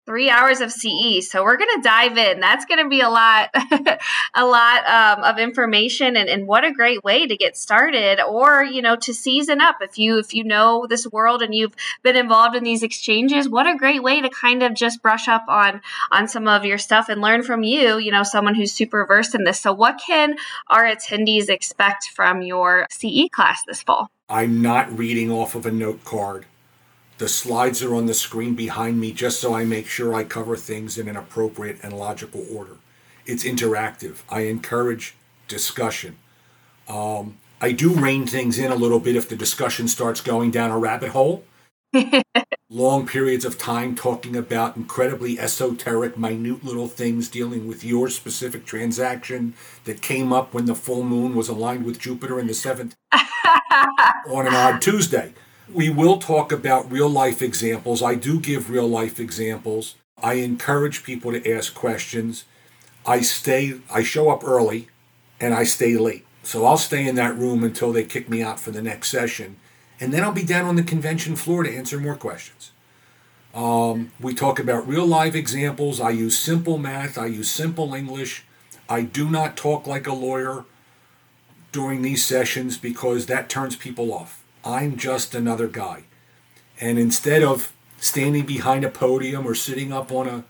three 0.06 0.28
hours 0.30 0.60
of 0.60 0.72
CE. 0.72 1.28
So 1.28 1.44
we're 1.44 1.56
going 1.56 1.70
to 1.76 1.82
dive 1.82 2.16
in. 2.18 2.40
That's 2.40 2.64
going 2.64 2.82
to 2.82 2.88
be 2.88 3.00
a 3.00 3.08
lot, 3.08 3.50
a 4.34 4.44
lot 4.44 4.86
um, 4.86 5.24
of 5.24 5.38
information, 5.38 6.16
and, 6.16 6.28
and 6.28 6.46
what 6.46 6.64
a 6.64 6.72
great 6.72 7.04
way 7.04 7.26
to 7.26 7.36
get 7.36 7.56
started, 7.56 8.20
or 8.20 8.64
you 8.64 8.82
know, 8.82 8.96
to 8.96 9.14
season 9.14 9.60
up. 9.60 9.76
If 9.80 9.98
you 9.98 10.18
if 10.18 10.34
you 10.34 10.44
know 10.44 10.86
this 10.88 11.06
world 11.06 11.42
and 11.42 11.54
you've 11.54 11.74
been 12.02 12.16
involved 12.16 12.56
in 12.56 12.64
these 12.64 12.82
exchanges, 12.82 13.48
what 13.48 13.66
a 13.66 13.76
great 13.76 14.02
way 14.02 14.20
to 14.20 14.28
kind 14.28 14.62
of 14.62 14.74
just 14.74 15.02
brush 15.02 15.28
up 15.28 15.44
on 15.48 15.80
on 16.10 16.28
some 16.28 16.48
of 16.48 16.64
your 16.64 16.78
stuff 16.78 17.08
and 17.08 17.20
learn 17.20 17.42
from 17.42 17.62
you. 17.62 17.98
You 17.98 18.10
know, 18.10 18.22
someone 18.22 18.54
who's 18.54 18.72
super 18.72 19.06
versed 19.06 19.34
in 19.34 19.44
this. 19.44 19.60
So 19.60 19.72
what 19.72 20.00
can 20.04 20.36
our 20.68 20.84
attendees 20.84 21.48
expect 21.48 22.08
from 22.14 22.42
your 22.42 22.86
CE 22.90 23.28
class 23.30 23.62
this 23.66 23.82
fall? 23.82 24.10
I'm 24.28 24.62
not 24.62 24.96
reading 24.96 25.30
off 25.30 25.54
of 25.54 25.66
a 25.66 25.70
note 25.70 26.04
card. 26.04 26.46
The 27.22 27.28
slides 27.28 27.84
are 27.84 27.94
on 27.94 28.06
the 28.06 28.14
screen 28.14 28.56
behind 28.56 29.00
me 29.00 29.12
just 29.12 29.40
so 29.40 29.54
I 29.54 29.64
make 29.64 29.86
sure 29.86 30.12
I 30.12 30.24
cover 30.24 30.56
things 30.56 30.98
in 30.98 31.06
an 31.06 31.16
appropriate 31.16 31.78
and 31.80 31.92
logical 31.92 32.44
order. 32.52 32.78
It's 33.24 33.44
interactive. 33.44 34.22
I 34.28 34.40
encourage 34.40 35.14
discussion. 35.46 36.16
Um, 36.88 37.38
I 37.60 37.70
do 37.70 37.94
rein 37.94 38.26
things 38.26 38.58
in 38.58 38.72
a 38.72 38.74
little 38.74 38.98
bit 38.98 39.14
if 39.14 39.28
the 39.28 39.36
discussion 39.36 39.86
starts 39.86 40.20
going 40.20 40.50
down 40.50 40.72
a 40.72 40.78
rabbit 40.80 41.10
hole. 41.10 41.44
Long 42.68 43.06
periods 43.06 43.44
of 43.44 43.56
time 43.56 43.94
talking 43.94 44.34
about 44.34 44.76
incredibly 44.76 45.38
esoteric, 45.38 46.18
minute 46.18 46.64
little 46.64 46.88
things 46.88 47.28
dealing 47.28 47.68
with 47.68 47.84
your 47.84 48.08
specific 48.08 48.66
transaction 48.66 49.54
that 49.84 50.02
came 50.02 50.32
up 50.32 50.52
when 50.52 50.66
the 50.66 50.74
full 50.74 51.04
moon 51.04 51.36
was 51.36 51.48
aligned 51.48 51.84
with 51.84 52.00
Jupiter 52.00 52.40
in 52.40 52.48
the 52.48 52.54
seventh 52.54 52.96
on 53.12 54.48
an 54.48 54.54
odd 54.54 54.82
Tuesday. 54.82 55.34
We 55.72 55.88
will 55.88 56.18
talk 56.18 56.52
about 56.52 56.92
real 56.92 57.08
life 57.08 57.40
examples. 57.40 58.02
I 58.02 58.14
do 58.14 58.38
give 58.38 58.68
real 58.68 58.86
life 58.86 59.18
examples. 59.18 59.94
I 60.22 60.34
encourage 60.34 61.02
people 61.02 61.32
to 61.32 61.50
ask 61.50 61.74
questions. 61.74 62.44
I 63.06 63.22
stay, 63.22 63.80
I 63.90 64.02
show 64.02 64.28
up 64.28 64.44
early 64.44 64.88
and 65.40 65.54
I 65.54 65.64
stay 65.64 65.96
late. 65.96 66.26
So 66.42 66.66
I'll 66.66 66.76
stay 66.76 67.08
in 67.08 67.14
that 67.14 67.36
room 67.36 67.64
until 67.64 67.90
they 67.90 68.04
kick 68.04 68.28
me 68.28 68.42
out 68.42 68.60
for 68.60 68.70
the 68.70 68.82
next 68.82 69.08
session. 69.08 69.56
And 69.98 70.12
then 70.12 70.22
I'll 70.22 70.32
be 70.32 70.44
down 70.44 70.66
on 70.66 70.76
the 70.76 70.82
convention 70.82 71.36
floor 71.36 71.62
to 71.62 71.74
answer 71.74 71.98
more 71.98 72.16
questions. 72.16 72.72
Um, 73.54 74.12
we 74.20 74.34
talk 74.34 74.58
about 74.58 74.86
real 74.86 75.06
life 75.06 75.34
examples. 75.34 76.00
I 76.00 76.10
use 76.10 76.38
simple 76.38 76.76
math. 76.76 77.16
I 77.16 77.26
use 77.26 77.50
simple 77.50 77.94
English. 77.94 78.44
I 78.90 79.02
do 79.02 79.30
not 79.30 79.56
talk 79.56 79.86
like 79.86 80.06
a 80.06 80.12
lawyer 80.12 80.64
during 81.70 82.02
these 82.02 82.24
sessions 82.24 82.76
because 82.76 83.26
that 83.26 83.48
turns 83.48 83.74
people 83.74 84.12
off. 84.12 84.41
I'm 84.64 84.96
just 84.96 85.34
another 85.34 85.68
guy. 85.68 86.04
And 86.80 86.98
instead 86.98 87.42
of 87.42 87.72
standing 87.98 88.44
behind 88.44 88.84
a 88.84 88.88
podium 88.88 89.46
or 89.46 89.54
sitting 89.54 89.92
up 89.92 90.10
on 90.10 90.28
a 90.28 90.44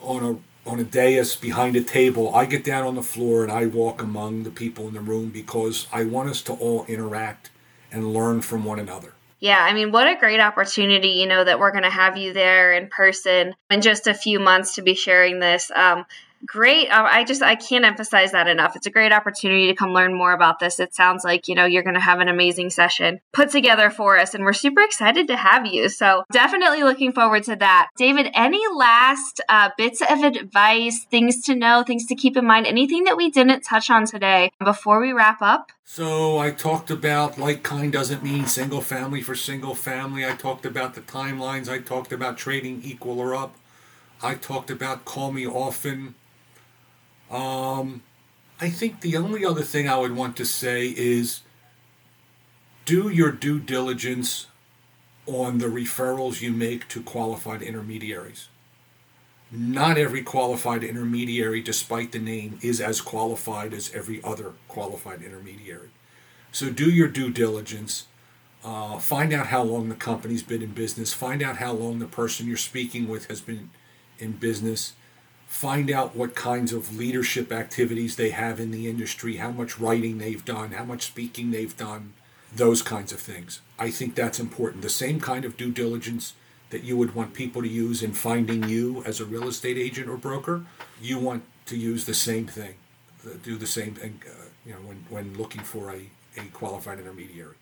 on 0.00 0.24
a 0.24 0.68
on 0.68 0.80
a 0.80 0.84
dais 0.84 1.36
behind 1.36 1.76
a 1.76 1.82
table, 1.82 2.34
I 2.34 2.44
get 2.44 2.64
down 2.64 2.84
on 2.86 2.96
the 2.96 3.02
floor 3.02 3.44
and 3.44 3.52
I 3.52 3.66
walk 3.66 4.02
among 4.02 4.42
the 4.42 4.50
people 4.50 4.88
in 4.88 4.94
the 4.94 5.00
room 5.00 5.30
because 5.30 5.86
I 5.92 6.04
want 6.04 6.28
us 6.28 6.42
to 6.42 6.52
all 6.54 6.84
interact 6.86 7.50
and 7.92 8.12
learn 8.12 8.42
from 8.42 8.64
one 8.64 8.80
another. 8.80 9.14
Yeah, 9.38 9.62
I 9.62 9.74
mean, 9.74 9.92
what 9.92 10.08
a 10.08 10.16
great 10.18 10.40
opportunity, 10.40 11.10
you 11.10 11.26
know, 11.26 11.44
that 11.44 11.60
we're 11.60 11.70
going 11.70 11.84
to 11.84 11.90
have 11.90 12.16
you 12.16 12.32
there 12.32 12.72
in 12.72 12.88
person 12.88 13.54
in 13.70 13.82
just 13.82 14.06
a 14.06 14.14
few 14.14 14.40
months 14.40 14.74
to 14.76 14.82
be 14.82 14.94
sharing 14.94 15.40
this. 15.40 15.70
Um, 15.70 16.06
great 16.46 16.88
uh, 16.88 17.08
i 17.10 17.24
just 17.24 17.42
i 17.42 17.54
can't 17.54 17.84
emphasize 17.84 18.32
that 18.32 18.48
enough. 18.48 18.76
It's 18.76 18.86
a 18.86 18.90
great 18.90 19.12
opportunity 19.12 19.66
to 19.68 19.74
come 19.74 19.92
learn 19.92 20.14
more 20.14 20.32
about 20.32 20.58
this. 20.58 20.80
It 20.80 20.94
sounds 20.94 21.24
like 21.24 21.48
you 21.48 21.54
know 21.54 21.64
you're 21.64 21.82
going 21.82 21.94
to 21.94 22.00
have 22.00 22.20
an 22.20 22.28
amazing 22.28 22.70
session 22.70 23.20
put 23.32 23.50
together 23.50 23.90
for 23.90 24.18
us 24.18 24.34
and 24.34 24.44
we're 24.44 24.52
super 24.52 24.82
excited 24.82 25.28
to 25.28 25.36
have 25.36 25.66
you. 25.66 25.88
So 25.88 26.24
definitely 26.32 26.82
looking 26.82 27.12
forward 27.12 27.44
to 27.44 27.56
that. 27.56 27.88
David 27.96 28.30
any 28.34 28.62
last 28.74 29.40
uh, 29.48 29.70
bits 29.76 30.00
of 30.00 30.22
advice 30.22 31.04
things 31.10 31.42
to 31.44 31.54
know 31.54 31.82
things 31.82 32.06
to 32.06 32.14
keep 32.14 32.36
in 32.36 32.46
mind 32.46 32.66
anything 32.66 33.04
that 33.04 33.16
we 33.16 33.30
didn't 33.30 33.62
touch 33.62 33.90
on 33.90 34.06
today 34.06 34.50
before 34.62 35.00
we 35.00 35.12
wrap 35.12 35.40
up? 35.42 35.72
So 35.84 36.38
i 36.38 36.50
talked 36.50 36.90
about 36.90 37.38
like 37.38 37.62
kind 37.62 37.92
doesn't 37.92 38.22
mean 38.22 38.46
single 38.46 38.80
family 38.80 39.22
for 39.22 39.34
single 39.34 39.74
family. 39.74 40.26
I 40.26 40.34
talked 40.34 40.66
about 40.66 40.94
the 40.94 41.00
timelines. 41.00 41.68
I 41.68 41.78
talked 41.78 42.12
about 42.12 42.36
trading 42.36 42.82
equal 42.84 43.20
or 43.20 43.34
up. 43.34 43.56
I 44.22 44.34
talked 44.34 44.70
about 44.70 45.04
call 45.04 45.32
me 45.32 45.46
often. 45.46 46.14
Um, 47.30 48.02
I 48.60 48.70
think 48.70 49.00
the 49.00 49.16
only 49.16 49.44
other 49.44 49.62
thing 49.62 49.88
I 49.88 49.98
would 49.98 50.14
want 50.16 50.36
to 50.36 50.44
say 50.44 50.88
is 50.88 51.40
do 52.84 53.08
your 53.08 53.32
due 53.32 53.58
diligence 53.58 54.46
on 55.26 55.58
the 55.58 55.66
referrals 55.66 56.40
you 56.40 56.52
make 56.52 56.88
to 56.88 57.02
qualified 57.02 57.62
intermediaries. 57.62 58.48
Not 59.50 59.98
every 59.98 60.22
qualified 60.22 60.82
intermediary, 60.82 61.60
despite 61.60 62.12
the 62.12 62.18
name, 62.18 62.58
is 62.62 62.80
as 62.80 63.00
qualified 63.00 63.72
as 63.72 63.92
every 63.94 64.22
other 64.24 64.52
qualified 64.68 65.22
intermediary. 65.22 65.90
So 66.50 66.70
do 66.70 66.90
your 66.90 67.08
due 67.08 67.30
diligence. 67.30 68.06
Uh, 68.64 68.98
find 68.98 69.32
out 69.32 69.48
how 69.48 69.62
long 69.62 69.88
the 69.88 69.94
company's 69.94 70.42
been 70.42 70.62
in 70.62 70.72
business. 70.72 71.12
Find 71.12 71.42
out 71.42 71.58
how 71.58 71.72
long 71.72 71.98
the 71.98 72.06
person 72.06 72.48
you're 72.48 72.56
speaking 72.56 73.06
with 73.06 73.28
has 73.28 73.40
been 73.40 73.70
in 74.18 74.32
business 74.32 74.94
find 75.56 75.90
out 75.90 76.14
what 76.14 76.34
kinds 76.34 76.70
of 76.70 76.98
leadership 76.98 77.50
activities 77.50 78.16
they 78.16 78.28
have 78.28 78.60
in 78.60 78.70
the 78.70 78.86
industry, 78.86 79.36
how 79.36 79.50
much 79.50 79.80
writing 79.80 80.18
they've 80.18 80.44
done, 80.44 80.72
how 80.72 80.84
much 80.84 81.06
speaking 81.06 81.50
they've 81.50 81.78
done, 81.78 82.12
those 82.54 82.82
kinds 82.82 83.10
of 83.10 83.18
things. 83.18 83.60
I 83.78 83.90
think 83.90 84.14
that's 84.14 84.38
important. 84.38 84.82
The 84.82 84.90
same 84.90 85.18
kind 85.18 85.46
of 85.46 85.56
due 85.56 85.72
diligence 85.72 86.34
that 86.68 86.84
you 86.84 86.98
would 86.98 87.14
want 87.14 87.32
people 87.32 87.62
to 87.62 87.68
use 87.68 88.02
in 88.02 88.12
finding 88.12 88.68
you 88.68 89.02
as 89.06 89.18
a 89.18 89.24
real 89.24 89.48
estate 89.48 89.78
agent 89.78 90.10
or 90.10 90.18
broker, 90.18 90.66
you 91.00 91.18
want 91.18 91.42
to 91.64 91.78
use 91.78 92.04
the 92.04 92.12
same 92.12 92.46
thing, 92.46 92.74
do 93.42 93.56
the 93.56 93.66
same 93.66 93.94
thing, 93.94 94.20
uh, 94.26 94.48
you 94.66 94.72
know, 94.72 94.80
when, 94.80 95.06
when 95.08 95.38
looking 95.38 95.62
for 95.62 95.90
a, 95.90 96.10
a 96.36 96.44
qualified 96.52 96.98
intermediary. 96.98 97.56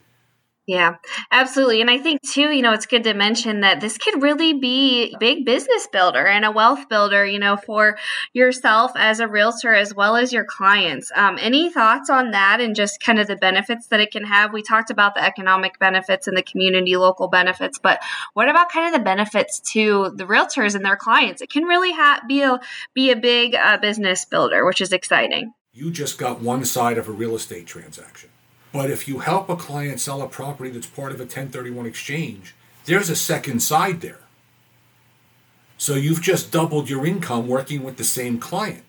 Yeah, 0.67 0.97
absolutely. 1.31 1.83
And 1.83 1.91
I 1.91 1.99
think 1.99 2.23
too, 2.23 2.51
you 2.51 2.63
know, 2.63 2.73
it's 2.73 2.87
good 2.87 3.05
to 3.05 3.13
mention 3.13 3.61
that 3.61 3.83
this 3.83 3.99
could 3.99 4.23
really 4.23 4.55
be 4.55 5.15
big 5.21 5.45
business 5.45 5.87
builder 5.93 6.27
and 6.27 6.43
a 6.43 6.51
wealth 6.51 6.89
builder, 6.89 7.27
you 7.27 7.39
know, 7.39 7.59
for 7.59 7.99
yourself 8.33 8.93
as 8.97 9.21
a 9.21 9.29
realtor 9.29 9.75
as 9.75 9.95
well 9.95 10.17
as 10.17 10.33
your 10.33 10.47
clients. 10.47 11.13
Um, 11.15 11.37
any 11.39 11.71
thoughts 11.71 12.09
on 12.09 12.31
that 12.31 12.63
and 12.63 12.75
just 12.75 12.99
kind 12.99 13.19
of 13.19 13.27
the 13.27 13.37
benefits 13.37 13.89
that 13.89 14.01
it 14.01 14.11
can 14.11 14.25
have? 14.25 14.55
We 14.55 14.63
talked 14.63 14.89
about 14.89 15.15
the 15.15 15.23
economic 15.23 15.79
benefits 15.79 16.29
and 16.29 16.37
the 16.37 16.43
community 16.43 16.97
local 16.97 17.29
benefits, 17.29 17.79
but 17.79 18.03
what 18.33 18.49
about 18.49 18.73
kind 18.73 18.87
of 18.87 18.99
the 18.99 19.05
benefits 19.05 19.61
to 19.73 20.13
the 20.17 20.25
realtors 20.25 20.75
and 20.75 20.83
their 20.83 20.97
clients? 20.97 21.43
It 21.43 21.51
can 21.51 21.65
really 21.65 21.93
ha- 21.93 22.23
be 22.27 22.41
a 22.41 22.59
be 22.95 23.11
a 23.11 23.17
big 23.17 23.55
uh, 23.55 23.77
business 23.77 24.25
builder, 24.25 24.65
which 24.65 24.81
is 24.81 24.93
exciting. 24.93 25.53
You 25.75 25.91
just 25.91 26.17
got 26.17 26.41
one 26.41 26.65
side 26.65 26.97
of 26.97 27.07
a 27.07 27.13
real 27.13 27.35
estate 27.35 27.67
transaction 27.67 28.31
but 28.75 28.91
if 28.91 29.07
you 29.07 29.21
help 29.21 29.49
a 29.49 29.55
client 29.55 30.01
sell 30.01 30.21
a 30.21 30.27
property 30.27 30.69
that's 30.69 30.89
part 30.89 31.13
of 31.13 31.21
a 31.21 31.23
1031 31.23 31.87
exchange, 31.87 32.57
there's 32.87 33.09
a 33.09 33.15
second 33.15 33.61
side 33.61 34.01
there. 34.01 34.19
So 35.79 35.95
you've 35.95 36.21
just 36.21 36.51
doubled 36.51 36.91
your 36.91 37.07
income 37.07 37.47
working 37.47 37.85
with 37.85 37.99
the 37.99 38.05
same 38.05 38.41
client. 38.41 38.83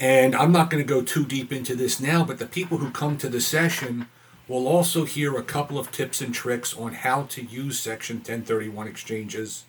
And 0.00 0.34
I'm 0.34 0.50
not 0.50 0.70
going 0.70 0.82
to 0.82 0.88
go 0.88 1.02
too 1.02 1.24
deep 1.24 1.52
into 1.52 1.76
this 1.76 2.00
now, 2.00 2.24
but 2.24 2.40
the 2.40 2.46
people 2.46 2.78
who 2.78 2.90
come 2.90 3.16
to 3.18 3.28
the 3.28 3.40
session 3.40 4.08
will 4.48 4.66
also 4.66 5.04
hear 5.04 5.36
a 5.36 5.44
couple 5.44 5.78
of 5.78 5.92
tips 5.92 6.20
and 6.20 6.34
tricks 6.34 6.76
on 6.76 6.94
how 6.94 7.22
to 7.30 7.44
use 7.44 7.78
Section 7.78 8.16
1031 8.16 8.88
exchanges 8.88 9.66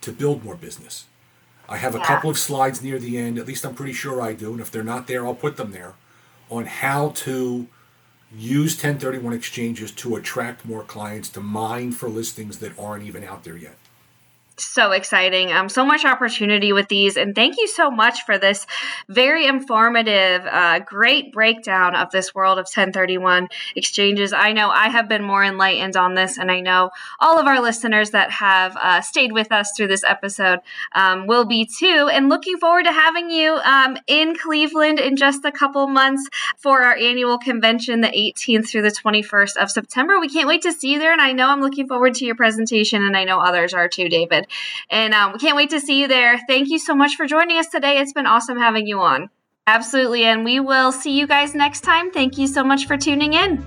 to 0.00 0.12
build 0.12 0.42
more 0.42 0.56
business. 0.56 1.04
I 1.68 1.76
have 1.76 1.94
a 1.94 2.00
couple 2.00 2.30
of 2.30 2.38
slides 2.38 2.82
near 2.82 2.98
the 2.98 3.18
end, 3.18 3.38
at 3.38 3.46
least 3.46 3.66
I'm 3.66 3.74
pretty 3.74 3.92
sure 3.92 4.22
I 4.22 4.32
do, 4.32 4.52
and 4.52 4.62
if 4.62 4.70
they're 4.70 4.82
not 4.82 5.08
there, 5.08 5.26
I'll 5.26 5.34
put 5.34 5.58
them 5.58 5.72
there, 5.72 5.92
on 6.48 6.64
how 6.64 7.10
to 7.16 7.68
use 8.36 8.74
1031 8.74 9.32
exchanges 9.32 9.90
to 9.92 10.16
attract 10.16 10.64
more 10.64 10.82
clients 10.82 11.28
to 11.28 11.40
mine 11.40 11.92
for 11.92 12.08
listings 12.08 12.58
that 12.58 12.78
aren't 12.78 13.04
even 13.04 13.24
out 13.24 13.44
there 13.44 13.56
yet 13.56 13.76
so 14.56 14.92
exciting. 14.92 15.52
Um, 15.52 15.68
so 15.68 15.84
much 15.84 16.04
opportunity 16.04 16.72
with 16.72 16.88
these. 16.88 17.16
And 17.16 17.34
thank 17.34 17.56
you 17.58 17.66
so 17.66 17.90
much 17.90 18.24
for 18.24 18.38
this 18.38 18.66
very 19.08 19.46
informative, 19.46 20.46
uh, 20.46 20.80
great 20.80 21.32
breakdown 21.32 21.94
of 21.94 22.10
this 22.10 22.34
world 22.34 22.58
of 22.58 22.64
1031 22.64 23.48
exchanges. 23.74 24.32
I 24.32 24.52
know 24.52 24.70
I 24.70 24.88
have 24.88 25.08
been 25.08 25.22
more 25.22 25.42
enlightened 25.42 25.96
on 25.96 26.14
this, 26.14 26.38
and 26.38 26.50
I 26.50 26.60
know 26.60 26.90
all 27.20 27.38
of 27.38 27.46
our 27.46 27.60
listeners 27.60 28.10
that 28.10 28.30
have 28.30 28.76
uh, 28.76 29.00
stayed 29.00 29.32
with 29.32 29.50
us 29.50 29.72
through 29.76 29.88
this 29.88 30.04
episode 30.04 30.60
um, 30.92 31.26
will 31.26 31.44
be 31.44 31.66
too. 31.66 32.08
And 32.12 32.28
looking 32.28 32.58
forward 32.58 32.84
to 32.84 32.92
having 32.92 33.30
you 33.30 33.54
um, 33.64 33.96
in 34.06 34.36
Cleveland 34.36 34.98
in 35.00 35.16
just 35.16 35.44
a 35.44 35.52
couple 35.52 35.86
months 35.88 36.28
for 36.58 36.82
our 36.82 36.96
annual 36.96 37.38
convention, 37.38 38.00
the 38.00 38.08
18th 38.08 38.68
through 38.68 38.82
the 38.82 38.90
21st 38.90 39.56
of 39.56 39.70
September. 39.70 40.20
We 40.20 40.28
can't 40.28 40.48
wait 40.48 40.62
to 40.62 40.72
see 40.72 40.92
you 40.92 40.98
there. 40.98 41.12
And 41.12 41.20
I 41.20 41.32
know 41.32 41.48
I'm 41.48 41.60
looking 41.60 41.88
forward 41.88 42.14
to 42.14 42.24
your 42.24 42.34
presentation, 42.34 43.04
and 43.04 43.16
I 43.16 43.24
know 43.24 43.40
others 43.40 43.74
are 43.74 43.88
too, 43.88 44.08
David. 44.08 44.43
And 44.90 45.14
um, 45.14 45.32
we 45.32 45.38
can't 45.38 45.56
wait 45.56 45.70
to 45.70 45.80
see 45.80 46.00
you 46.00 46.08
there. 46.08 46.38
Thank 46.48 46.68
you 46.68 46.78
so 46.78 46.94
much 46.94 47.16
for 47.16 47.26
joining 47.26 47.58
us 47.58 47.68
today. 47.68 47.98
It's 47.98 48.12
been 48.12 48.26
awesome 48.26 48.58
having 48.58 48.86
you 48.86 49.00
on. 49.00 49.30
Absolutely. 49.66 50.24
And 50.24 50.44
we 50.44 50.60
will 50.60 50.92
see 50.92 51.18
you 51.18 51.26
guys 51.26 51.54
next 51.54 51.80
time. 51.80 52.10
Thank 52.10 52.36
you 52.36 52.46
so 52.46 52.62
much 52.62 52.86
for 52.86 52.96
tuning 52.96 53.32
in. 53.32 53.66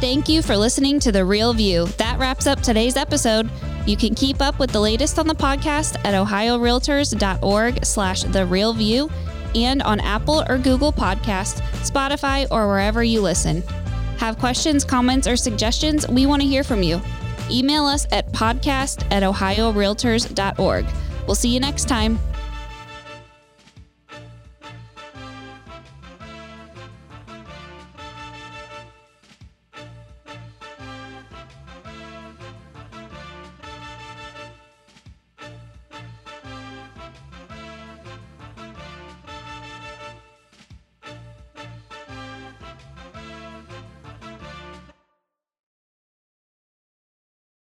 Thank 0.00 0.28
you 0.28 0.42
for 0.42 0.56
listening 0.56 0.98
to 1.00 1.12
The 1.12 1.24
Real 1.24 1.52
View. 1.52 1.86
That 1.98 2.18
wraps 2.18 2.46
up 2.46 2.60
today's 2.60 2.96
episode. 2.96 3.48
You 3.86 3.96
can 3.96 4.14
keep 4.14 4.40
up 4.40 4.58
with 4.58 4.70
the 4.70 4.80
latest 4.80 5.18
on 5.18 5.26
the 5.26 5.34
podcast 5.34 5.96
at 6.04 6.14
ohiorealtors.org 6.14 7.84
slash 7.84 8.22
The 8.22 8.46
Real 8.46 8.72
View 8.72 9.10
and 9.54 9.82
on 9.82 10.00
Apple 10.00 10.44
or 10.48 10.58
Google 10.58 10.92
Podcasts, 10.92 11.60
Spotify, 11.88 12.46
or 12.50 12.68
wherever 12.68 13.04
you 13.04 13.20
listen. 13.20 13.62
Have 14.18 14.38
questions, 14.38 14.84
comments, 14.84 15.26
or 15.26 15.36
suggestions? 15.36 16.06
We 16.08 16.26
want 16.26 16.42
to 16.42 16.48
hear 16.48 16.64
from 16.64 16.82
you 16.82 17.00
email 17.52 17.84
us 17.84 18.06
at 18.10 18.32
podcast 18.32 19.06
at 19.10 19.22
ohiorealtors.org. 19.22 20.86
We'll 21.26 21.34
see 21.34 21.50
you 21.50 21.60
next 21.60 21.88
time. 21.88 22.18